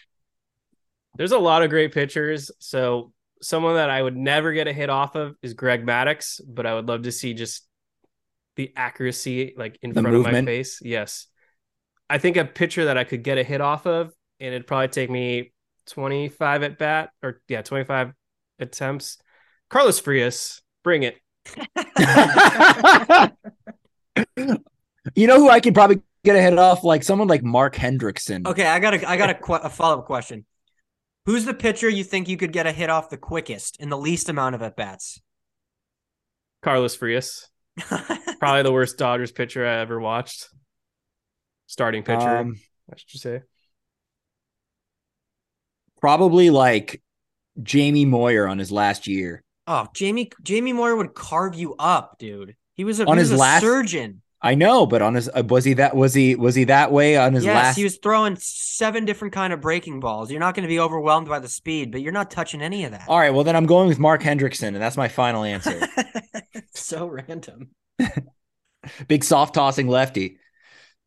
[1.17, 2.51] There's a lot of great pitchers.
[2.59, 6.65] So someone that I would never get a hit off of is Greg Maddux, but
[6.65, 7.67] I would love to see just
[8.55, 10.79] the accuracy like in The front of my face.
[10.81, 11.27] Yes.
[12.09, 14.87] I think a pitcher that I could get a hit off of, and it'd probably
[14.87, 15.53] take me
[15.87, 18.13] 25 at bat or yeah, 25
[18.59, 19.17] attempts.
[19.69, 21.17] Carlos Frias, bring it.
[25.15, 26.83] you know who I could probably get a hit off?
[26.83, 28.47] Like someone like Mark Hendrickson.
[28.47, 30.45] Okay, I got a I got a, que- a follow up question.
[31.27, 33.97] Who's the pitcher you think you could get a hit off the quickest in the
[33.97, 35.21] least amount of at bats?
[36.63, 37.49] Carlos Frias,
[38.39, 40.47] probably the worst Dodgers pitcher I ever watched.
[41.67, 42.55] Starting pitcher, Um,
[42.89, 43.41] I should say.
[46.01, 47.01] probably like
[47.61, 49.43] Jamie Moyer on his last year.
[49.67, 52.55] oh, Jamie Jamie Moyer would carve you up, dude.
[52.73, 54.21] He was a, On he was his a last- surgeon.
[54.41, 57.17] I know, but on his uh, was he that was he was he that way
[57.17, 57.75] on his yes, last?
[57.75, 60.29] he was throwing seven different kind of breaking balls.
[60.29, 62.91] You're not going to be overwhelmed by the speed, but you're not touching any of
[62.91, 63.05] that.
[63.07, 65.81] All right, well then I'm going with Mark Hendrickson, and that's my final answer.
[66.73, 67.69] so random.
[69.07, 70.37] Big soft tossing lefty,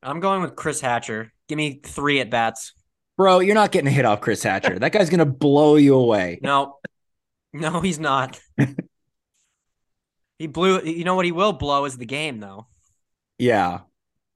[0.03, 1.33] I'm going with Chris Hatcher.
[1.49, 2.73] Give me three at bats.
[3.17, 3.39] bro.
[3.39, 4.79] You're not getting a hit off Chris Hatcher.
[4.79, 6.41] that guy's gonna blow you away.
[6.43, 6.79] No,
[7.53, 8.41] no, he's not.
[10.39, 10.83] he blew.
[10.83, 11.25] You know what?
[11.25, 12.67] He will blow is the game, though.
[13.41, 13.81] Yeah,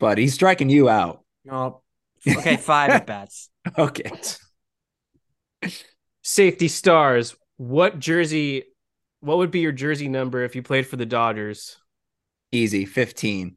[0.01, 1.23] but he's striking you out.
[1.45, 1.83] No.
[2.27, 3.51] Okay, five at bats.
[3.79, 4.11] Okay.
[6.23, 7.37] Safety stars.
[7.57, 8.65] What jersey?
[9.21, 11.77] What would be your jersey number if you played for the Dodgers?
[12.53, 13.57] Easy, 15.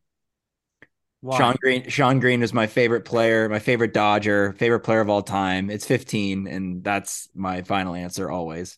[1.21, 1.37] Why?
[1.37, 1.89] Shawn Green.
[1.89, 5.69] Shawn Green is my favorite player, my favorite Dodger, favorite player of all time.
[5.69, 8.77] It's 15, and that's my final answer always.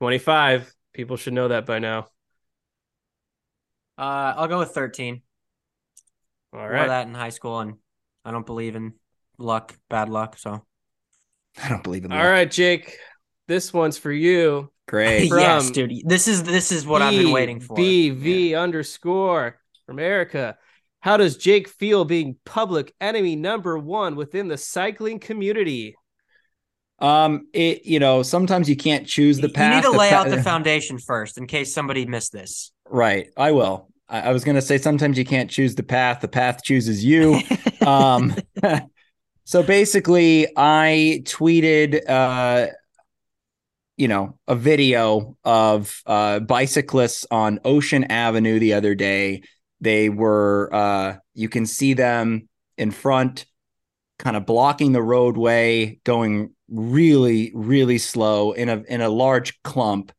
[0.00, 0.74] 25.
[0.92, 2.08] People should know that by now.
[3.96, 5.22] Uh, I'll go with thirteen.
[6.52, 7.74] All Wore that in high school, and
[8.24, 8.94] I don't believe in
[9.38, 10.38] luck, bad luck.
[10.38, 10.64] So
[11.62, 12.30] I don't believe in All that.
[12.30, 12.96] right, Jake.
[13.46, 14.70] This one's for you.
[14.86, 15.28] Great.
[15.28, 15.92] From yes, dude.
[16.04, 17.76] This is this is what I've been waiting for.
[17.76, 20.56] BV underscore from Erica.
[21.00, 25.94] How does Jake feel being public enemy number one within the cycling community?
[26.98, 29.70] Um, it you know sometimes you can't choose the path.
[29.70, 32.72] You need to The lay pa- out the foundation first in case somebody missed this.
[32.88, 33.87] Right, I will.
[34.08, 37.40] I, I was gonna say sometimes you can't choose the path; the path chooses you.
[37.86, 38.34] um,
[39.44, 42.68] so basically, I tweeted, uh,
[43.96, 49.42] you know, a video of uh, bicyclists on Ocean Avenue the other day.
[49.80, 53.46] They were, uh, you can see them in front,
[54.18, 60.12] kind of blocking the roadway, going really, really slow in a in a large clump,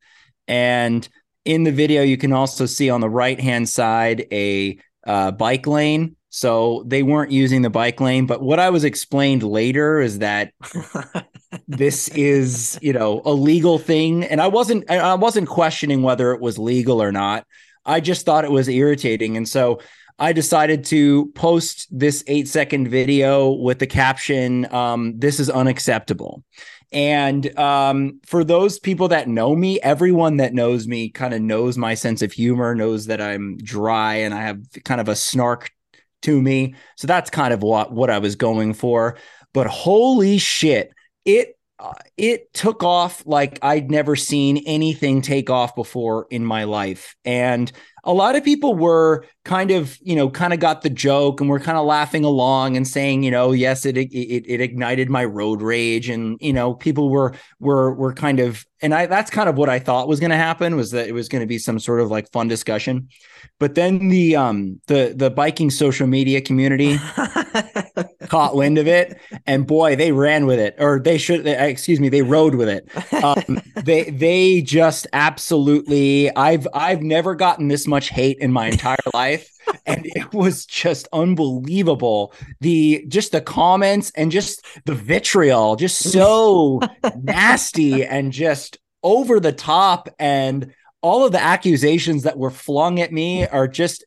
[0.48, 1.08] and
[1.50, 5.66] in the video, you can also see on the right hand side a uh, bike
[5.66, 6.16] lane.
[6.30, 8.28] So they weren't using the bike lane.
[8.28, 10.54] But what I was explained later is that
[11.68, 14.24] this is, you know, a legal thing.
[14.26, 17.48] And I wasn't, I wasn't questioning whether it was legal or not.
[17.84, 19.36] I just thought it was irritating.
[19.36, 19.80] And so
[20.20, 26.44] I decided to post this eight second video with the caption, um, This is unacceptable.
[26.92, 31.78] And um, for those people that know me, everyone that knows me kind of knows
[31.78, 35.72] my sense of humor, knows that I'm dry and I have kind of a snark
[36.24, 36.74] to me.
[36.98, 39.18] So that's kind of what what I was going for.
[39.54, 40.92] But holy shit,
[41.26, 46.66] it uh, it took off like I'd never seen anything take off before in my
[46.66, 47.16] life.
[47.24, 47.72] And
[48.04, 51.50] a lot of people were kind of, you know, kind of got the joke and
[51.50, 55.24] were kind of laughing along and saying, you know, yes, it, it it ignited my
[55.26, 59.50] road rage, and you know, people were were were kind of, and I that's kind
[59.50, 61.58] of what I thought was going to happen was that it was going to be
[61.58, 63.10] some sort of like fun discussion,
[63.60, 66.98] but then the um the the biking social media community
[68.28, 69.20] caught wind of it.
[69.46, 73.24] And boy they ran with it or they should excuse me they rode with it.
[73.24, 78.98] Um, they they just absolutely i've i've never gotten this much hate in my entire
[79.14, 79.50] life.
[79.86, 82.34] And it was just unbelievable.
[82.60, 86.82] The just the comments and just the vitriol just so
[87.16, 90.10] nasty and just over the top.
[90.20, 94.04] And all of the accusations that were flung at me are just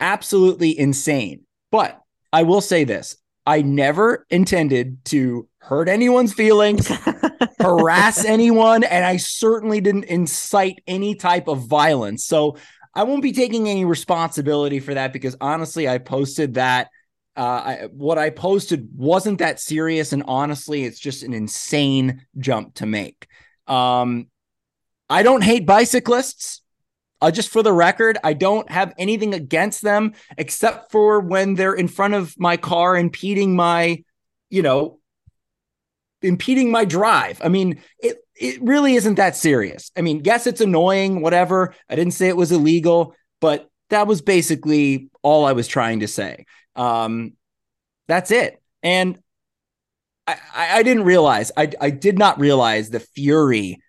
[0.00, 1.42] absolutely insane.
[1.70, 2.00] But
[2.32, 3.16] I will say this
[3.46, 6.88] I never intended to hurt anyone's feelings,
[7.60, 12.24] harass anyone, and I certainly didn't incite any type of violence.
[12.24, 12.56] So
[12.94, 16.88] I won't be taking any responsibility for that because honestly, I posted that.
[17.34, 22.74] Uh, I, what I posted wasn't that serious, and honestly, it's just an insane jump
[22.74, 23.26] to make.
[23.66, 24.28] Um,
[25.08, 26.61] I don't hate bicyclists.
[27.22, 31.72] Uh, just for the record, I don't have anything against them except for when they're
[31.72, 34.02] in front of my car impeding my,
[34.50, 34.98] you know,
[36.20, 37.40] impeding my drive.
[37.42, 39.92] I mean, it it really isn't that serious.
[39.96, 41.74] I mean, yes, it's annoying, whatever.
[41.88, 46.08] I didn't say it was illegal, but that was basically all I was trying to
[46.08, 46.46] say.
[46.74, 47.34] Um,
[48.08, 48.60] that's it.
[48.82, 49.18] And
[50.26, 53.80] I, I, I didn't realize, I, I did not realize the fury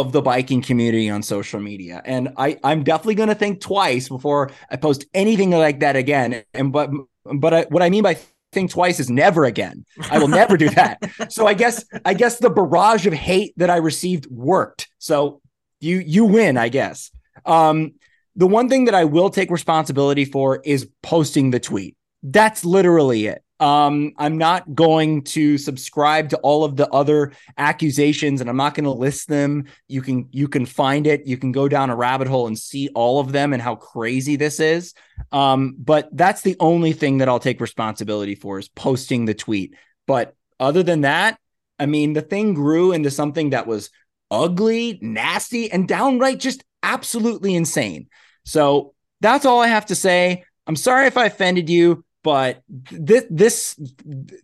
[0.00, 2.00] of the biking community on social media.
[2.06, 6.44] And I, I'm definitely going to think twice before I post anything like that again.
[6.54, 6.90] And but
[7.24, 8.16] but I, what I mean by
[8.52, 9.84] think twice is never again.
[10.10, 10.98] I will never do that.
[11.30, 14.88] So I guess I guess the barrage of hate that I received worked.
[14.98, 15.40] So
[15.80, 17.10] you you win, I guess.
[17.44, 17.94] Um,
[18.34, 21.96] the one thing that I will take responsibility for is posting the tweet.
[22.22, 23.42] That's literally it.
[23.62, 28.74] Um, I'm not going to subscribe to all of the other accusations and I'm not
[28.74, 29.66] going to list them.
[29.86, 31.28] You can you can find it.
[31.28, 34.34] You can go down a rabbit hole and see all of them and how crazy
[34.34, 34.94] this is.
[35.30, 39.76] Um, but that's the only thing that I'll take responsibility for is posting the tweet.
[40.08, 41.38] But other than that,
[41.78, 43.90] I mean, the thing grew into something that was
[44.28, 48.08] ugly, nasty, and downright just absolutely insane.
[48.44, 50.42] So that's all I have to say.
[50.66, 53.76] I'm sorry if I offended you but this this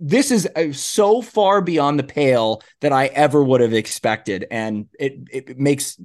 [0.00, 4.86] this is uh, so far beyond the pale that I ever would have expected, and
[4.98, 6.00] it it makes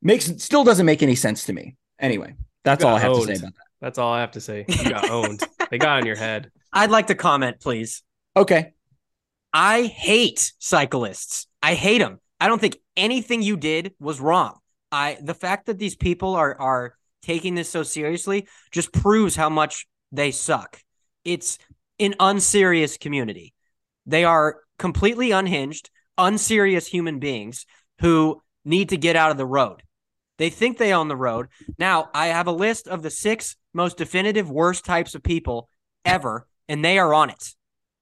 [0.00, 1.76] makes still doesn't make any sense to me.
[1.98, 2.34] Anyway,
[2.64, 3.28] that's all I have owned.
[3.28, 4.64] to say about That's all I have to say.
[4.68, 5.42] You got owned.
[5.70, 6.50] They got on your head.
[6.72, 8.02] I'd like to comment, please.
[8.36, 8.72] Okay,
[9.52, 11.46] I hate cyclists.
[11.62, 12.20] I hate them.
[12.40, 14.58] I don't think anything you did was wrong.
[14.92, 19.48] I the fact that these people are are taking this so seriously just proves how
[19.48, 20.80] much they suck.
[21.24, 21.58] It's
[21.98, 23.54] an unserious community.
[24.06, 27.66] They are completely unhinged, unserious human beings
[28.00, 29.82] who need to get out of the road.
[30.38, 31.48] They think they own the road.
[31.78, 35.68] Now, I have a list of the six most definitive worst types of people
[36.04, 37.54] ever, and they are on it.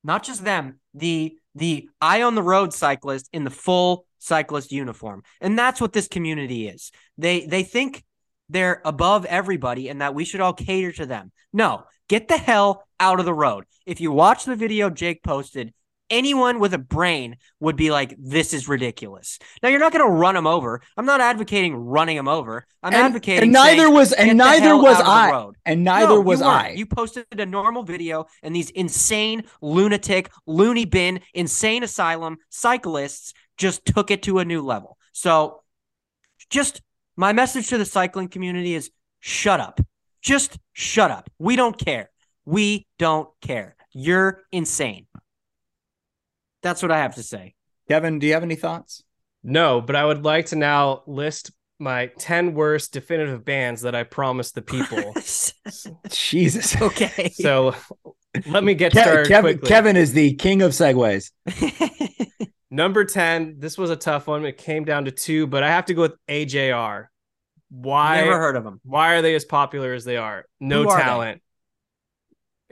[0.02, 5.22] Not just them, the the eye on the road cyclist in the full cyclist uniform.
[5.40, 6.92] And that's what this community is.
[7.18, 8.04] They they think
[8.48, 11.32] they're above everybody and that we should all cater to them.
[11.52, 13.64] No, get the hell out of the road.
[13.86, 15.72] If you watch the video Jake posted,
[16.10, 20.10] anyone with a brain would be like, "This is ridiculous." Now you're not going to
[20.10, 20.82] run them over.
[20.96, 22.66] I'm not advocating running them over.
[22.82, 23.44] I'm And- advocating.
[23.44, 25.70] and neither saying, was- and neither was out of the I.
[25.70, 26.46] And neither No, was you.
[26.46, 26.70] I.
[26.76, 33.84] You posted a normal video, and these insane lunatic, loony bin, insane asylum cyclists just
[33.86, 34.98] took it to a new level.
[35.12, 35.62] So,
[36.50, 36.82] just
[37.16, 38.90] my message to the cycling community is:
[39.20, 39.80] shut up.
[40.22, 41.30] Just shut up.
[41.38, 42.10] We don't care.
[42.44, 43.76] We don't care.
[43.92, 45.06] You're insane.
[46.62, 47.54] That's what I have to say.
[47.88, 49.02] Kevin, do you have any thoughts?
[49.42, 54.02] No, but I would like to now list my 10 worst definitive bands that I
[54.02, 55.14] promised the people.
[56.10, 56.80] Jesus.
[56.80, 57.30] okay.
[57.34, 57.74] so
[58.46, 59.68] let me get Ke- started Kevin, quickly.
[59.68, 61.30] Kevin is the king of segues.
[62.70, 64.44] Number 10, this was a tough one.
[64.44, 67.06] It came down to two, but I have to go with AJR.
[67.70, 68.80] Why Never heard of them.
[68.84, 70.44] why are they as popular as they are?
[70.58, 71.02] No Who are they?
[71.02, 71.42] talent.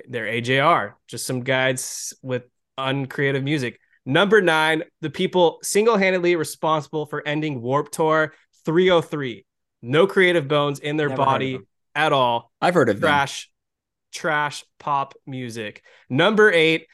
[0.09, 0.21] They?
[0.21, 2.45] are AJR, just some guys with
[2.77, 3.81] uncreative music.
[4.05, 8.33] Number nine, the people single-handedly responsible for ending Warp Tour
[8.65, 9.45] 303.
[9.83, 11.59] No creative bones in their Never body
[11.95, 12.51] at all.
[12.61, 13.09] I've heard of them.
[13.09, 13.51] Trash,
[14.13, 15.83] trash pop music.
[16.09, 16.87] Number eight,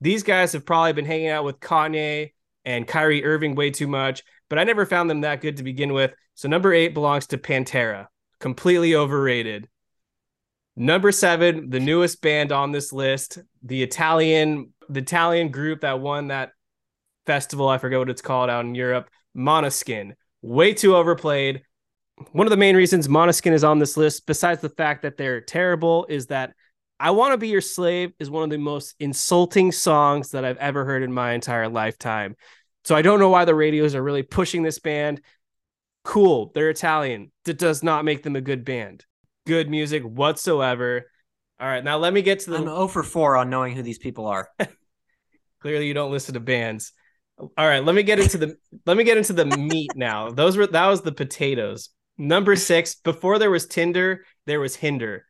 [0.00, 2.32] these guys have probably been hanging out with Kanye
[2.64, 4.22] and Kyrie Irving way too much,
[4.52, 6.12] but I never found them that good to begin with.
[6.34, 9.66] So number eight belongs to Pantera, completely overrated.
[10.76, 16.28] Number seven, the newest band on this list, the Italian, the Italian group that won
[16.28, 16.50] that
[17.24, 17.66] festival.
[17.66, 19.08] I forget what it's called out in Europe.
[19.34, 21.62] Måneskin, way too overplayed.
[22.32, 25.40] One of the main reasons Måneskin is on this list, besides the fact that they're
[25.40, 26.52] terrible, is that
[27.00, 30.58] I Want to Be Your Slave is one of the most insulting songs that I've
[30.58, 32.36] ever heard in my entire lifetime.
[32.84, 35.20] So I don't know why the radios are really pushing this band.
[36.04, 37.30] Cool, they're Italian.
[37.44, 39.04] That does not make them a good band.
[39.46, 41.04] Good music whatsoever.
[41.60, 43.82] All right, now let me get to the I'm 0 for 4 on knowing who
[43.82, 44.48] these people are.
[45.60, 46.92] Clearly, you don't listen to bands.
[47.38, 50.30] All right, let me get into the let me get into the meat now.
[50.30, 51.90] Those were that was the potatoes.
[52.18, 52.96] Number six.
[52.96, 55.24] Before there was Tinder, there was Hinder.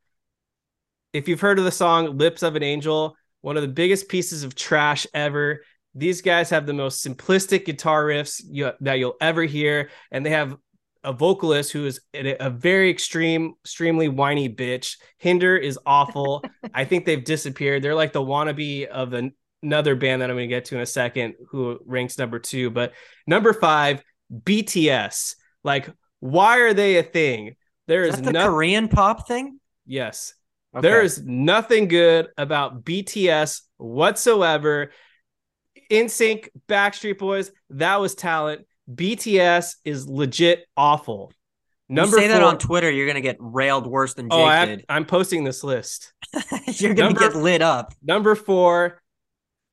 [1.12, 4.42] If you've heard of the song "Lips of an Angel," one of the biggest pieces
[4.42, 5.62] of trash ever.
[5.94, 10.30] These guys have the most simplistic guitar riffs you, that you'll ever hear, and they
[10.30, 10.56] have
[11.04, 14.96] a vocalist who is a, very extreme, extremely whiny bitch.
[15.18, 16.44] Hinder is awful.
[16.74, 17.82] I think they've disappeared.
[17.82, 19.32] They're like the wannabe of an,
[19.62, 22.70] another band that I'm going to get to in a second, who ranks number two.
[22.70, 22.92] But
[23.26, 25.34] number five, BTS.
[25.64, 25.88] Like,
[26.20, 27.56] why are they a thing?
[27.88, 29.58] There Is is, the no Korean pop thing?
[29.84, 30.34] yes.
[30.74, 30.88] Okay.
[30.88, 34.92] There is nothing good about BTS whatsoever.
[35.92, 38.66] NSYNC, Backstreet Boys, that was talent.
[38.92, 41.32] BTS is legit awful.
[41.88, 44.64] Number you say that on Twitter, you're gonna get railed worse than Jake Oh, I,
[44.64, 44.84] did.
[44.88, 46.12] I'm posting this list.
[46.66, 47.92] you're gonna Number- get lit up.
[48.02, 49.00] Number four,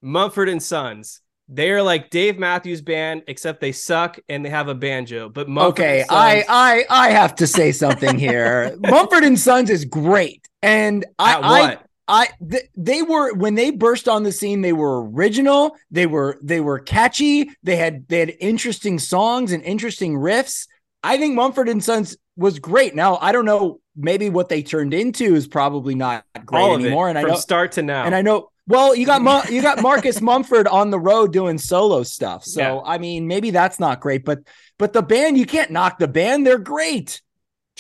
[0.02, 1.22] Mumford and Sons.
[1.48, 5.30] They are like Dave Matthews Band, except they suck and they have a banjo.
[5.30, 8.78] But Mumford Okay, and I Sons, I I have to say something here.
[8.88, 11.86] Mumford and Sons is great, and I at I what?
[12.10, 16.40] I th- they were when they burst on the scene they were original they were
[16.42, 20.68] they were catchy they had they had interesting songs and interesting riffs.
[21.04, 22.96] I think mumford and sons was great.
[22.96, 27.12] Now i don't know maybe what they turned into is probably not great anymore it,
[27.12, 28.06] and i from know start to now.
[28.06, 31.58] and i know well you got Mu- you got marcus mumford on the road doing
[31.58, 32.44] solo stuff.
[32.46, 32.80] So Yeah.
[32.86, 34.40] i mean maybe that's not great but
[34.78, 36.48] but the band you can't knock the band.
[36.48, 37.22] They're great.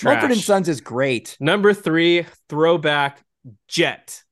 [0.03, 1.35] Mumford and sons is great.
[1.41, 3.23] Number three, throwback
[3.67, 4.23] Jet.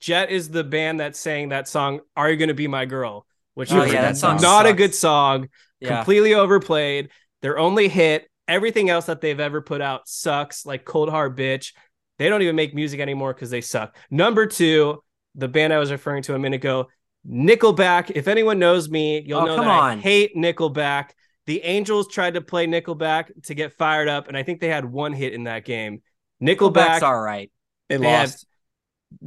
[0.00, 3.26] Jet is the band that sang that song, Are You Gonna Be My Girl?
[3.54, 5.48] Which Oh, is yeah, that song not a good song,
[5.80, 5.96] Yeah.
[5.96, 7.08] completely overplayed.
[7.42, 11.72] Their only hit, everything else that they've ever put out sucks, like Cold Hard Bitch.
[12.18, 13.96] They don't even make music anymore because they suck.
[14.10, 15.02] Number two,
[15.34, 16.88] the band I was referring to a minute ago,
[17.28, 18.12] Nickelback.
[18.14, 20.00] If anyone knows me, you'll Oh, know come that I on.
[20.00, 21.10] hate Nickelback.
[21.46, 24.84] The Angels tried to play Nickelback to get fired up, and I think they had
[24.84, 26.02] one hit in that game.
[26.42, 27.50] Nickelback's all right.
[27.88, 28.46] They They lost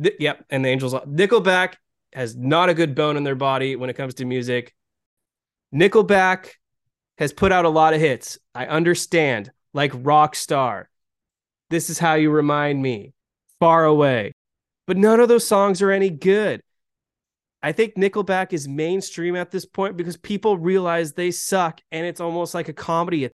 [0.01, 0.93] Th- yep, and the Angels.
[0.93, 1.76] Nickelback
[2.14, 4.74] has not a good bone in their body when it comes to music.
[5.74, 6.49] Nickelback
[7.18, 8.38] has put out a lot of hits.
[8.53, 10.86] I understand, like Rockstar.
[11.70, 13.14] This is how you remind me.
[13.59, 14.34] Far away.
[14.88, 16.62] But none of those songs are any good.
[17.64, 22.20] I think Nickelback is mainstream at this point because people realize they suck and it's
[22.20, 23.30] almost like a comedy.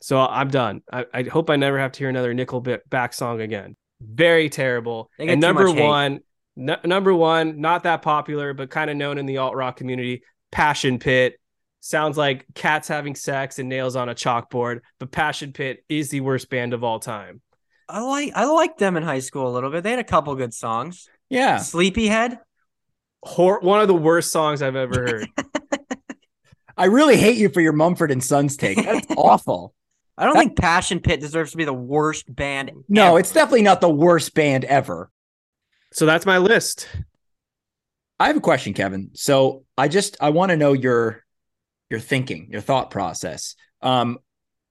[0.00, 0.82] So I'm done.
[0.92, 3.76] I, I hope I never have to hear another Nickelback song again.
[4.00, 5.10] Very terrible.
[5.18, 6.20] And number one,
[6.56, 10.22] n- number one, not that popular, but kind of known in the alt rock community,
[10.52, 11.38] Passion Pit.
[11.80, 16.20] Sounds like cats having sex and nails on a chalkboard, but Passion Pit is the
[16.20, 17.40] worst band of all time.
[17.88, 19.82] I like I liked them in high school a little bit.
[19.84, 21.08] They had a couple good songs.
[21.30, 22.38] yeah Sleepyhead.
[23.22, 25.28] hor- one of the worst songs I've ever heard.
[26.76, 28.76] I really hate you for your Mumford and Sons take.
[28.84, 29.74] That's awful.
[30.18, 32.72] I don't That- think Passion Pit deserves to be the worst band.
[32.88, 33.20] No, ever.
[33.20, 35.10] it's definitely not the worst band ever.
[35.92, 36.86] so that's my list.
[38.20, 39.10] I have a question, Kevin.
[39.14, 41.24] So I just I want to know your
[41.88, 43.54] your thinking, your thought process.
[43.80, 44.18] Um,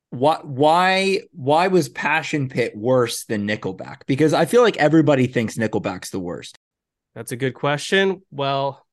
[0.09, 4.01] what why why was Passion Pit worse than Nickelback?
[4.05, 6.57] Because I feel like everybody thinks Nickelback's the worst.
[7.15, 8.21] That's a good question.
[8.31, 8.85] Well,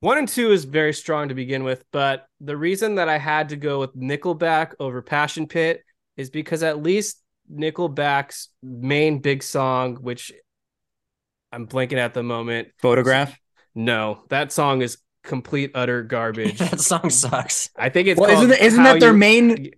[0.00, 3.48] one and two is very strong to begin with, but the reason that I had
[3.50, 5.82] to go with Nickelback over Passion Pit
[6.16, 7.22] is because at least
[7.52, 10.32] Nickelback's main big song, which
[11.52, 12.68] I'm blanking at the moment.
[12.78, 13.36] Photograph.
[13.74, 16.58] No, that song is complete utter garbage.
[16.58, 17.70] that song sucks.
[17.76, 19.70] I think it's Well, isn't that, isn't that their You- main?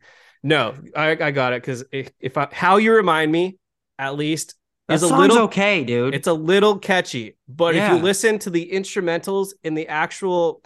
[0.42, 3.58] No, I, I got it because if, if I, how you remind me,
[3.98, 4.54] at least
[4.90, 6.14] That is a little okay, dude.
[6.14, 10.62] It's a little catchy, but if you listen to the instrumentals and the actual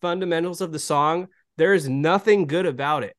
[0.00, 3.16] fundamentals of the song, there is nothing good about it.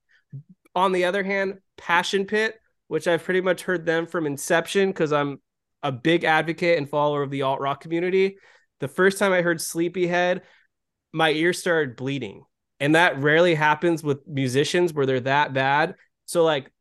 [0.76, 5.14] On the other hand, Passion Pit, which I've pretty much heard them from inception because
[5.14, 5.40] I'm
[5.82, 8.38] a big advocate and follower of the alt rock community.
[8.80, 10.42] The first time I heard Sleepyhead,
[11.14, 12.44] my ears started bleeding.
[12.80, 15.96] And that rarely happens with musicians where they're that bad.
[16.26, 16.72] So, like,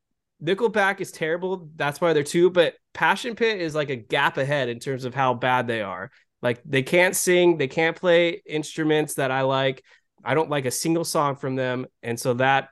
[0.42, 1.68] Nickelback is terrible.
[1.76, 5.14] That's why they're two, but Passion Pit is like a gap ahead in terms of
[5.14, 6.10] how bad they are.
[6.42, 9.82] Like they can't sing, they can't play instruments that I like.
[10.24, 12.68] I don't like a single song from them, and so that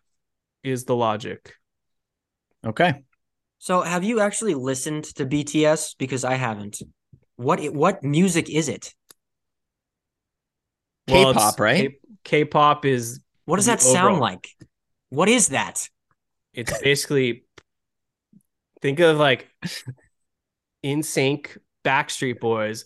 [0.62, 1.54] is the logic.
[2.64, 3.04] Okay.
[3.58, 5.94] so, have you actually listened to BTS?
[5.98, 6.82] Because I haven't.
[7.36, 8.94] What what music is it?
[11.08, 11.90] Well, K-pop, right?
[11.90, 14.48] K- K-pop is What does The that sound like?
[15.10, 15.88] What is that?
[16.52, 17.44] it's basically
[18.81, 19.49] think of like
[20.85, 22.85] NSYNC Backstreet Boys,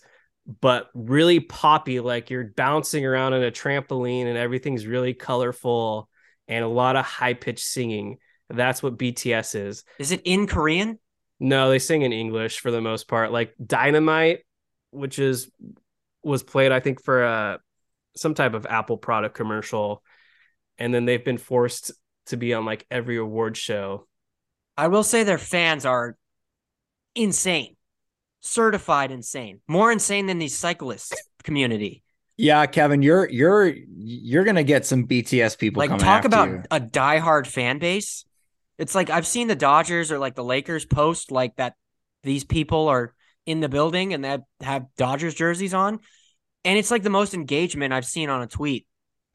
[0.59, 1.99] but really poppy.
[1.99, 6.09] Like you're bouncing around on a trampoline and everything's really colorful
[6.47, 8.17] and a lot of high pitched singing.
[8.49, 9.83] That's what BTS is.
[9.99, 10.99] Is it in Korean?
[11.39, 13.31] No, they sing in English for the most part.
[13.31, 14.39] Like Dynamite,
[14.91, 15.49] which is
[16.23, 17.57] was played, I think, for uh
[18.15, 20.03] some type of Apple product commercial,
[20.77, 21.91] and then they've been forced
[22.27, 24.07] to be on like every award show.
[24.77, 26.15] I will say their fans are
[27.15, 27.75] insane,
[28.39, 32.03] certified insane, more insane than the cyclist community.
[32.37, 36.63] Yeah, Kevin, you're you're you're gonna get some BTS people like talk about you.
[36.71, 38.25] a diehard fan base.
[38.79, 41.75] It's like I've seen the Dodgers or like the Lakers post like that
[42.23, 43.13] these people are
[43.45, 45.99] in the building and they have, have Dodgers jerseys on.
[46.63, 48.85] And it's like the most engagement I've seen on a tweet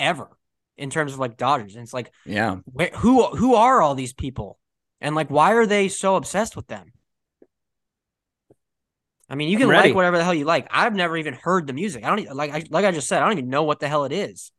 [0.01, 0.37] ever
[0.77, 1.75] in terms of like Dodgers.
[1.75, 2.57] And it's like Yeah.
[2.65, 4.59] where, who who are all these people?
[5.01, 6.93] And like why are they so obsessed with them?
[9.29, 10.69] I mean, you can like whatever the hell you like.
[10.71, 12.05] I've never even heard the music.
[12.05, 14.05] I don't like I, like I just said, I don't even know what the hell
[14.05, 14.53] it is.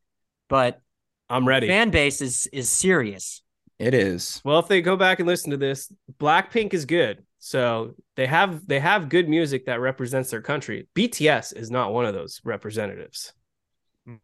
[0.49, 0.81] But
[1.29, 1.67] I'm ready.
[1.67, 3.41] fan base is is serious.
[3.79, 4.41] It is.
[4.43, 7.23] Well, if they go back and listen to this, Blackpink is good.
[7.39, 10.87] So they have they have good music that represents their country.
[10.95, 13.33] BTS is not one of those representatives.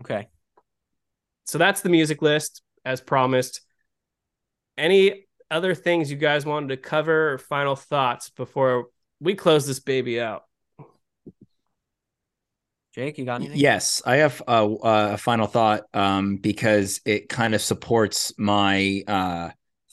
[0.01, 0.27] Okay.
[1.45, 3.61] So that's the music list as promised.
[4.77, 8.87] Any other things you guys wanted to cover or final thoughts before
[9.19, 10.43] we close this baby out?
[12.95, 13.57] Jake, you got anything?
[13.57, 19.49] Yes, I have a, a final thought um, because it kind of supports my uh,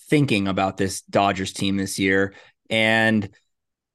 [0.08, 2.34] thinking about this Dodgers team this year.
[2.68, 3.28] And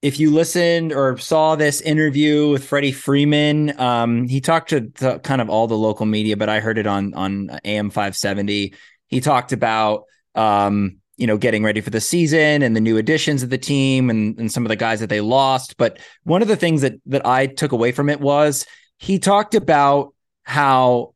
[0.02, 5.20] if you listened or saw this interview with Freddie Freeman, um, he talked to, to
[5.20, 8.74] kind of all the local media, but I heard it on on AM 570.
[9.08, 10.04] He talked about
[10.36, 14.10] um, you know getting ready for the season and the new additions of the team
[14.10, 15.78] and, and some of the guys that they lost.
[15.78, 18.66] But one of the things that that I took away from it was
[18.98, 20.14] he talked about
[20.44, 21.14] how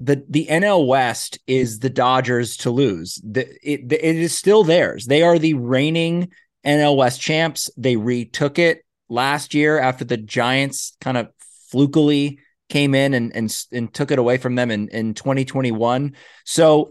[0.00, 3.20] the the NL West is the Dodgers to lose.
[3.24, 5.06] The, it it is still theirs.
[5.06, 6.30] They are the reigning
[6.64, 7.70] NL West champs.
[7.76, 11.28] They retook it last year after the Giants kind of
[11.72, 12.38] flukily
[12.68, 16.14] came in and and and took it away from them in in 2021.
[16.44, 16.90] So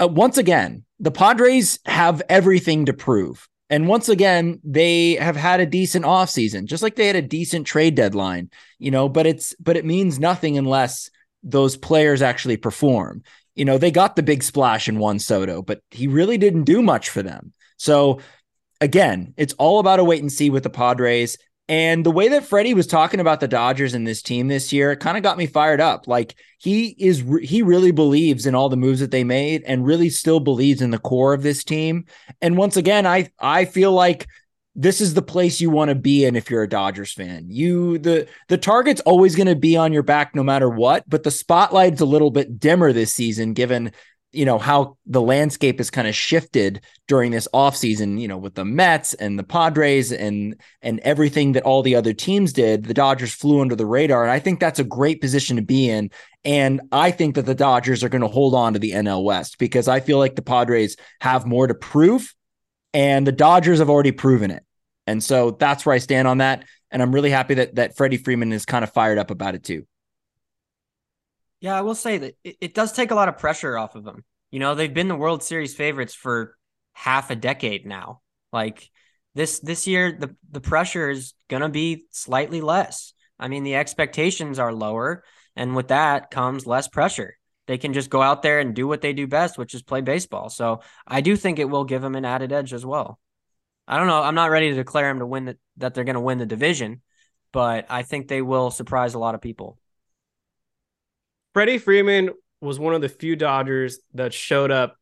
[0.00, 3.48] uh, once again, the Padres have everything to prove.
[3.68, 7.66] And once again, they have had a decent offseason, just like they had a decent
[7.66, 11.10] trade deadline, you know, but it's but it means nothing unless
[11.42, 13.22] those players actually perform.
[13.56, 16.82] You know, they got the big splash in Juan Soto, but he really didn't do
[16.82, 17.52] much for them.
[17.78, 18.20] So
[18.80, 21.36] again, it's all about a wait and see with the Padres.
[21.68, 24.92] And the way that Freddie was talking about the Dodgers and this team this year
[24.92, 26.06] it kind of got me fired up.
[26.06, 30.10] Like he is, he really believes in all the moves that they made and really
[30.10, 32.06] still believes in the core of this team.
[32.40, 34.26] And once again, I, I feel like
[34.74, 37.46] this is the place you want to be in if you're a Dodgers fan.
[37.48, 41.22] You the the target's always going to be on your back no matter what, but
[41.22, 43.92] the spotlight's a little bit dimmer this season given
[44.32, 48.54] you know how the landscape has kind of shifted during this offseason you know with
[48.54, 52.94] the Mets and the Padres and and everything that all the other teams did the
[52.94, 56.10] Dodgers flew under the radar and I think that's a great position to be in
[56.44, 59.58] and I think that the Dodgers are going to hold on to the NL West
[59.58, 62.34] because I feel like the Padres have more to prove
[62.94, 64.64] and the Dodgers have already proven it
[65.06, 68.16] and so that's where I stand on that and I'm really happy that that Freddie
[68.16, 69.86] Freeman is kind of fired up about it too
[71.62, 74.02] yeah, I will say that it, it does take a lot of pressure off of
[74.02, 74.24] them.
[74.50, 76.58] You know, they've been the World Series favorites for
[76.92, 78.20] half a decade now.
[78.52, 78.90] Like
[79.36, 83.14] this this year, the the pressure is gonna be slightly less.
[83.38, 85.22] I mean, the expectations are lower,
[85.54, 87.38] and with that comes less pressure.
[87.68, 90.00] They can just go out there and do what they do best, which is play
[90.00, 90.50] baseball.
[90.50, 93.20] So I do think it will give them an added edge as well.
[93.86, 94.20] I don't know.
[94.20, 96.46] I'm not ready to declare them to win the, that they're going to win the
[96.46, 97.02] division,
[97.52, 99.78] but I think they will surprise a lot of people.
[101.54, 102.30] Freddie Freeman
[102.60, 104.96] was one of the few Dodgers that showed up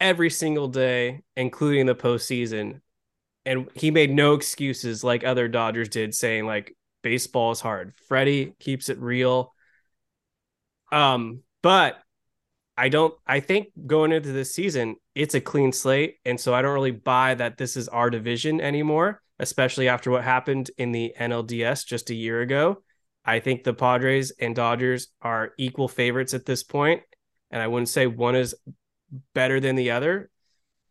[0.00, 2.80] every single day, including the postseason.
[3.44, 7.94] And he made no excuses like other Dodgers did, saying like baseball is hard.
[8.08, 9.54] Freddie keeps it real.
[10.90, 11.98] Um, but
[12.76, 16.16] I don't I think going into this season, it's a clean slate.
[16.24, 20.24] And so I don't really buy that this is our division anymore, especially after what
[20.24, 22.82] happened in the NLDS just a year ago.
[23.24, 27.02] I think the Padres and Dodgers are equal favorites at this point,
[27.50, 28.54] and I wouldn't say one is
[29.34, 30.30] better than the other.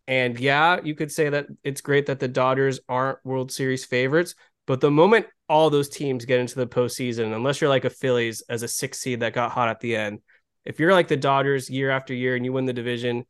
[0.07, 4.35] And yeah, you could say that it's great that the Dodgers aren't World Series favorites,
[4.67, 8.41] but the moment all those teams get into the postseason, unless you're like a Phillies
[8.49, 10.19] as a six seed that got hot at the end,
[10.65, 13.25] if you're like the Dodgers year after year and you win the division,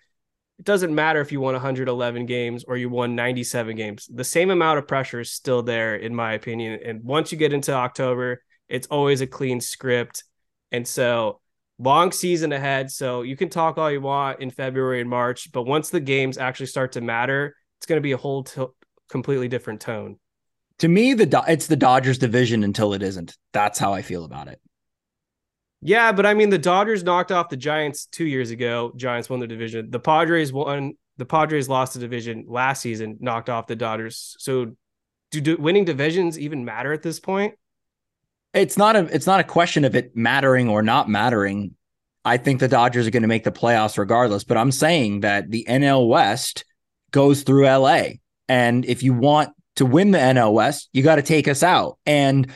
[0.60, 4.08] it doesn't matter if you won 111 games or you won 97 games.
[4.14, 6.80] The same amount of pressure is still there, in my opinion.
[6.86, 10.24] And once you get into October, it's always a clean script.
[10.72, 11.41] And so
[11.78, 12.91] long season ahead.
[12.91, 16.38] So you can talk all you want in February and March, but once the games
[16.38, 18.65] actually start to matter, it's going to be a whole t-
[19.09, 20.17] completely different tone.
[20.80, 23.38] To me, the it's the Dodgers division until it isn't.
[23.53, 24.59] That's how I feel about it.
[25.82, 28.91] Yeah, but I mean, the Dodgers knocked off the Giants two years ago.
[28.95, 29.89] Giants won the division.
[29.89, 30.93] The Padres won.
[31.17, 34.36] The Padres lost the division last season, knocked off the Dodgers.
[34.39, 34.76] So,
[35.30, 37.55] do, do winning divisions even matter at this point?
[38.54, 41.76] It's not a it's not a question of it mattering or not mattering.
[42.24, 45.49] I think the Dodgers are going to make the playoffs regardless, but I'm saying that
[45.49, 46.66] the NL West
[47.12, 48.04] goes through LA.
[48.47, 51.97] And if you want to win the NL West, you got to take us out.
[52.06, 52.52] And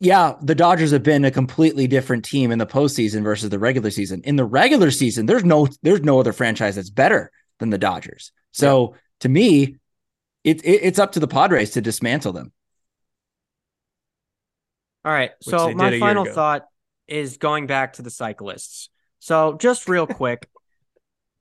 [0.00, 3.90] yeah, the Dodgers have been a completely different team in the postseason versus the regular
[3.90, 4.22] season.
[4.24, 8.32] In the regular season, there's no there's no other franchise that's better than the Dodgers.
[8.52, 8.98] So yeah.
[9.20, 9.76] to me,
[10.44, 12.52] it, it, it's up to the Padres to dismantle them.
[15.06, 15.30] All right.
[15.40, 16.66] So my final thought
[17.06, 18.90] is going back to the cyclists.
[19.20, 20.50] So just real quick,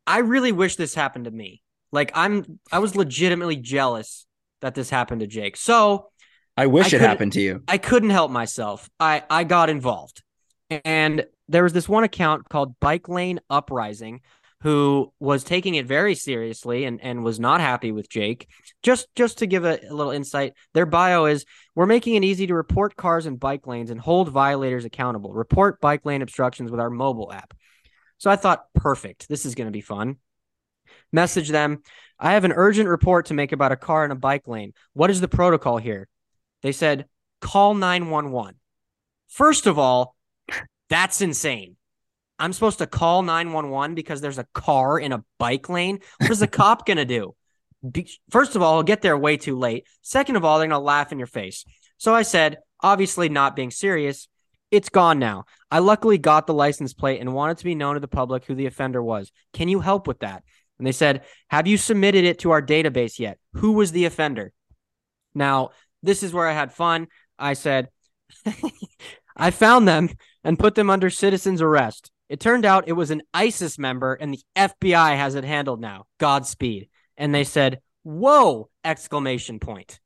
[0.06, 1.64] I really wish this happened to me.
[1.92, 4.28] Like I'm I was legitimately jealous
[4.62, 5.58] that this happened to Jake.
[5.58, 6.10] So
[6.56, 7.64] I wish I it happened to you.
[7.68, 8.88] I couldn't help myself.
[9.00, 10.22] I I got involved.
[10.70, 14.22] And there was this one account called Bike Lane Uprising
[14.66, 18.50] who was taking it very seriously and, and was not happy with Jake.
[18.82, 21.46] Just just to give a, a, little insight, their bio is
[21.76, 25.32] we're making it easy to report cars and bike lanes and hold violators accountable.
[25.32, 27.54] Report bike lane obstructions with our mobile app.
[28.18, 29.30] So I thought, perfect.
[29.30, 30.16] This is going to be fun.
[31.12, 31.84] Message them.
[32.18, 34.74] I have an urgent report to make about a car in a bike lane.
[34.94, 36.08] What is the protocol here?
[36.64, 37.06] They said,
[37.40, 38.56] call 911.
[39.28, 40.16] First of all,
[40.90, 41.78] that's insane.
[42.38, 46.00] I'm supposed to call 911 because there's a car in a bike lane.
[46.20, 47.36] What is the cop going to do?
[47.90, 49.86] Be- First of all, he'll get there way too late.
[50.02, 51.64] Second of all, they're going to laugh in your face.
[51.98, 54.28] So I said, obviously not being serious,
[54.72, 55.46] it's gone now.
[55.72, 58.56] I luckily got the license plate and wanted to be known to the public who
[58.56, 59.32] the offender was.
[59.54, 60.44] Can you help with that?
[60.78, 63.38] And they said, Have you submitted it to our database yet?
[63.54, 64.52] Who was the offender?
[65.34, 65.70] Now,
[66.04, 67.08] this is where I had fun.
[67.38, 67.90] I said,
[69.38, 70.10] I found them
[70.44, 72.12] and put them under citizen's arrest.
[72.36, 76.04] It turned out it was an ISIS member and the FBI has it handled now.
[76.18, 76.90] Godspeed.
[77.16, 80.02] And they said, "Whoa!" exclamation point.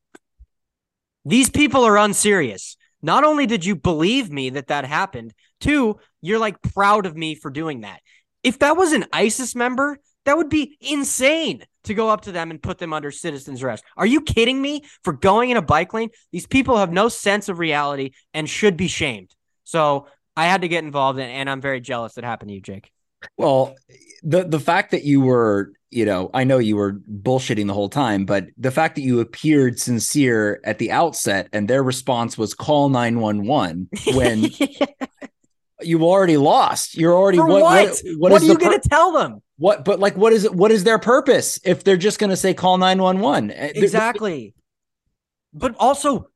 [1.24, 2.76] These people are unserious.
[3.02, 7.34] Not only did you believe me that that happened, two, you're like proud of me
[7.34, 8.00] for doing that.
[8.44, 12.52] If that was an ISIS member, that would be insane to go up to them
[12.52, 13.82] and put them under citizen's arrest.
[13.96, 16.10] Are you kidding me for going in a bike lane?
[16.30, 19.34] These people have no sense of reality and should be shamed.
[19.64, 20.06] So
[20.36, 22.90] I had to get involved, in, and I'm very jealous that happened to you, Jake.
[23.36, 23.74] Well,
[24.22, 27.88] the the fact that you were you know, I know you were bullshitting the whole
[27.88, 32.54] time, but the fact that you appeared sincere at the outset and their response was
[32.54, 34.50] call 911 when
[35.82, 36.96] you've already lost.
[36.96, 37.62] You're already For what?
[37.62, 37.88] what?
[37.88, 39.42] What, What, what is are you the going to tell them?
[39.56, 39.84] what?
[39.84, 40.54] But like, what is it?
[40.54, 43.50] What is their purpose if they're just going to say call 911?
[43.50, 44.54] Eh, Exactly.
[45.52, 46.28] But also,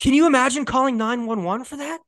[0.00, 2.00] can you imagine calling 911 for that?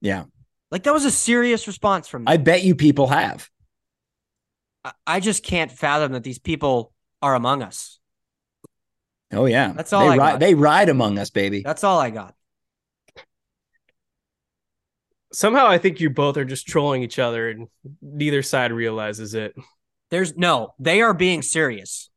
[0.00, 0.24] Yeah,
[0.72, 2.32] Like that was a serious response from them.
[2.32, 3.48] I bet you people have.
[4.84, 8.00] I, I just can't fathom that these people are among us.
[9.32, 10.30] Oh yeah, That's all They I ride.
[10.32, 10.40] got.
[10.40, 11.62] They ride among us, baby.
[11.62, 12.34] That's all I got.
[15.32, 17.68] Somehow, I think you both are just trolling each other, and
[18.02, 19.54] neither side realizes it.
[20.10, 22.10] There's no, they are being serious.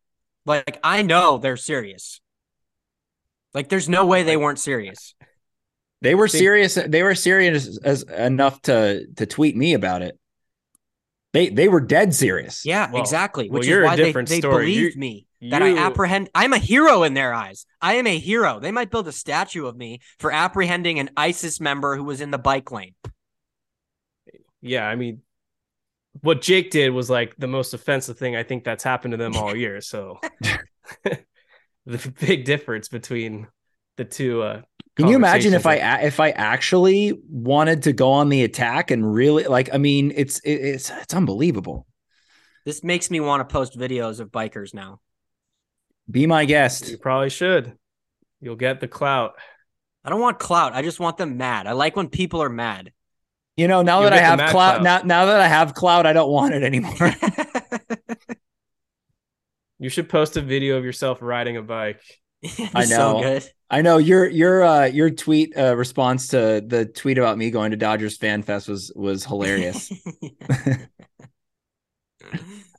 [0.45, 2.19] Like I know they're serious.
[3.53, 5.15] Like there's no way they weren't serious.
[6.05, 6.75] They were think- serious.
[6.75, 10.17] They were serious as, enough to to tweet me about it.
[11.33, 12.65] They they were dead serious.
[12.65, 13.49] Yeah, Well- exactly.
[13.49, 14.71] well, Which you're is a why they, different they story.
[14.71, 16.29] You- believed me that I you- apprehend.
[16.33, 17.65] I'm a hero in their eyes.
[17.81, 18.59] I am a hero.
[18.59, 22.31] They might build a statue of me for apprehending an ISIS member who was in
[22.31, 22.95] the bike lane.
[24.61, 25.21] Yeah, I mean,
[26.21, 29.35] what Jake did was like the most offensive thing I think that's happened to them
[29.35, 29.81] all year.
[29.81, 30.19] So,
[31.85, 33.47] the big difference between
[33.97, 34.41] the two.
[34.41, 34.61] Uh,
[34.95, 39.13] Can you imagine if I if I actually wanted to go on the attack and
[39.13, 39.73] really like?
[39.73, 41.85] I mean, it's it's it's unbelievable.
[42.65, 45.01] This makes me want to post videos of bikers now.
[46.09, 46.89] Be my guest.
[46.89, 47.73] you probably should.
[48.39, 49.33] You'll get the clout.
[50.03, 50.73] I don't want clout.
[50.73, 51.67] I just want them mad.
[51.67, 52.91] I like when people are mad.
[53.57, 54.83] You know, now You'll that I have mad cloud, clout.
[54.83, 56.93] now now that I have clout, I don't want it anymore.
[59.77, 62.01] You should post a video of yourself riding a bike.
[62.73, 63.13] I So know.
[63.13, 63.49] good.
[63.69, 67.71] I know your your uh your tweet uh response to the tweet about me going
[67.71, 69.91] to Dodgers Fan Fest was was hilarious.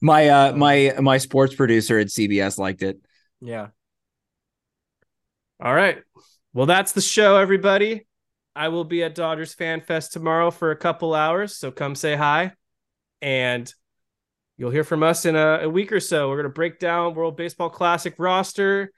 [0.01, 2.99] my uh my my sports producer at CBS liked it.
[3.41, 3.69] yeah.
[5.61, 5.99] All right.
[6.53, 8.07] Well, that's the show, everybody.
[8.55, 12.17] I will be at Dodgers Fan Fest tomorrow for a couple hours, so come say
[12.17, 12.53] hi.
[13.23, 13.73] And
[14.59, 16.29] you'll hear from us in a, a week or so.
[16.29, 18.93] We're going to break down World Baseball Classic roster.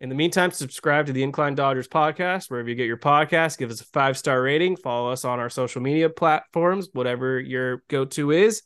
[0.00, 3.56] In the meantime, subscribe to the Incline Dodgers podcast, wherever you get your podcast.
[3.56, 4.76] Give us a five star rating.
[4.76, 8.62] Follow us on our social media platforms, whatever your go to is.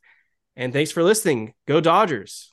[0.57, 1.55] And thanks for listening.
[1.66, 2.53] Go Dodgers.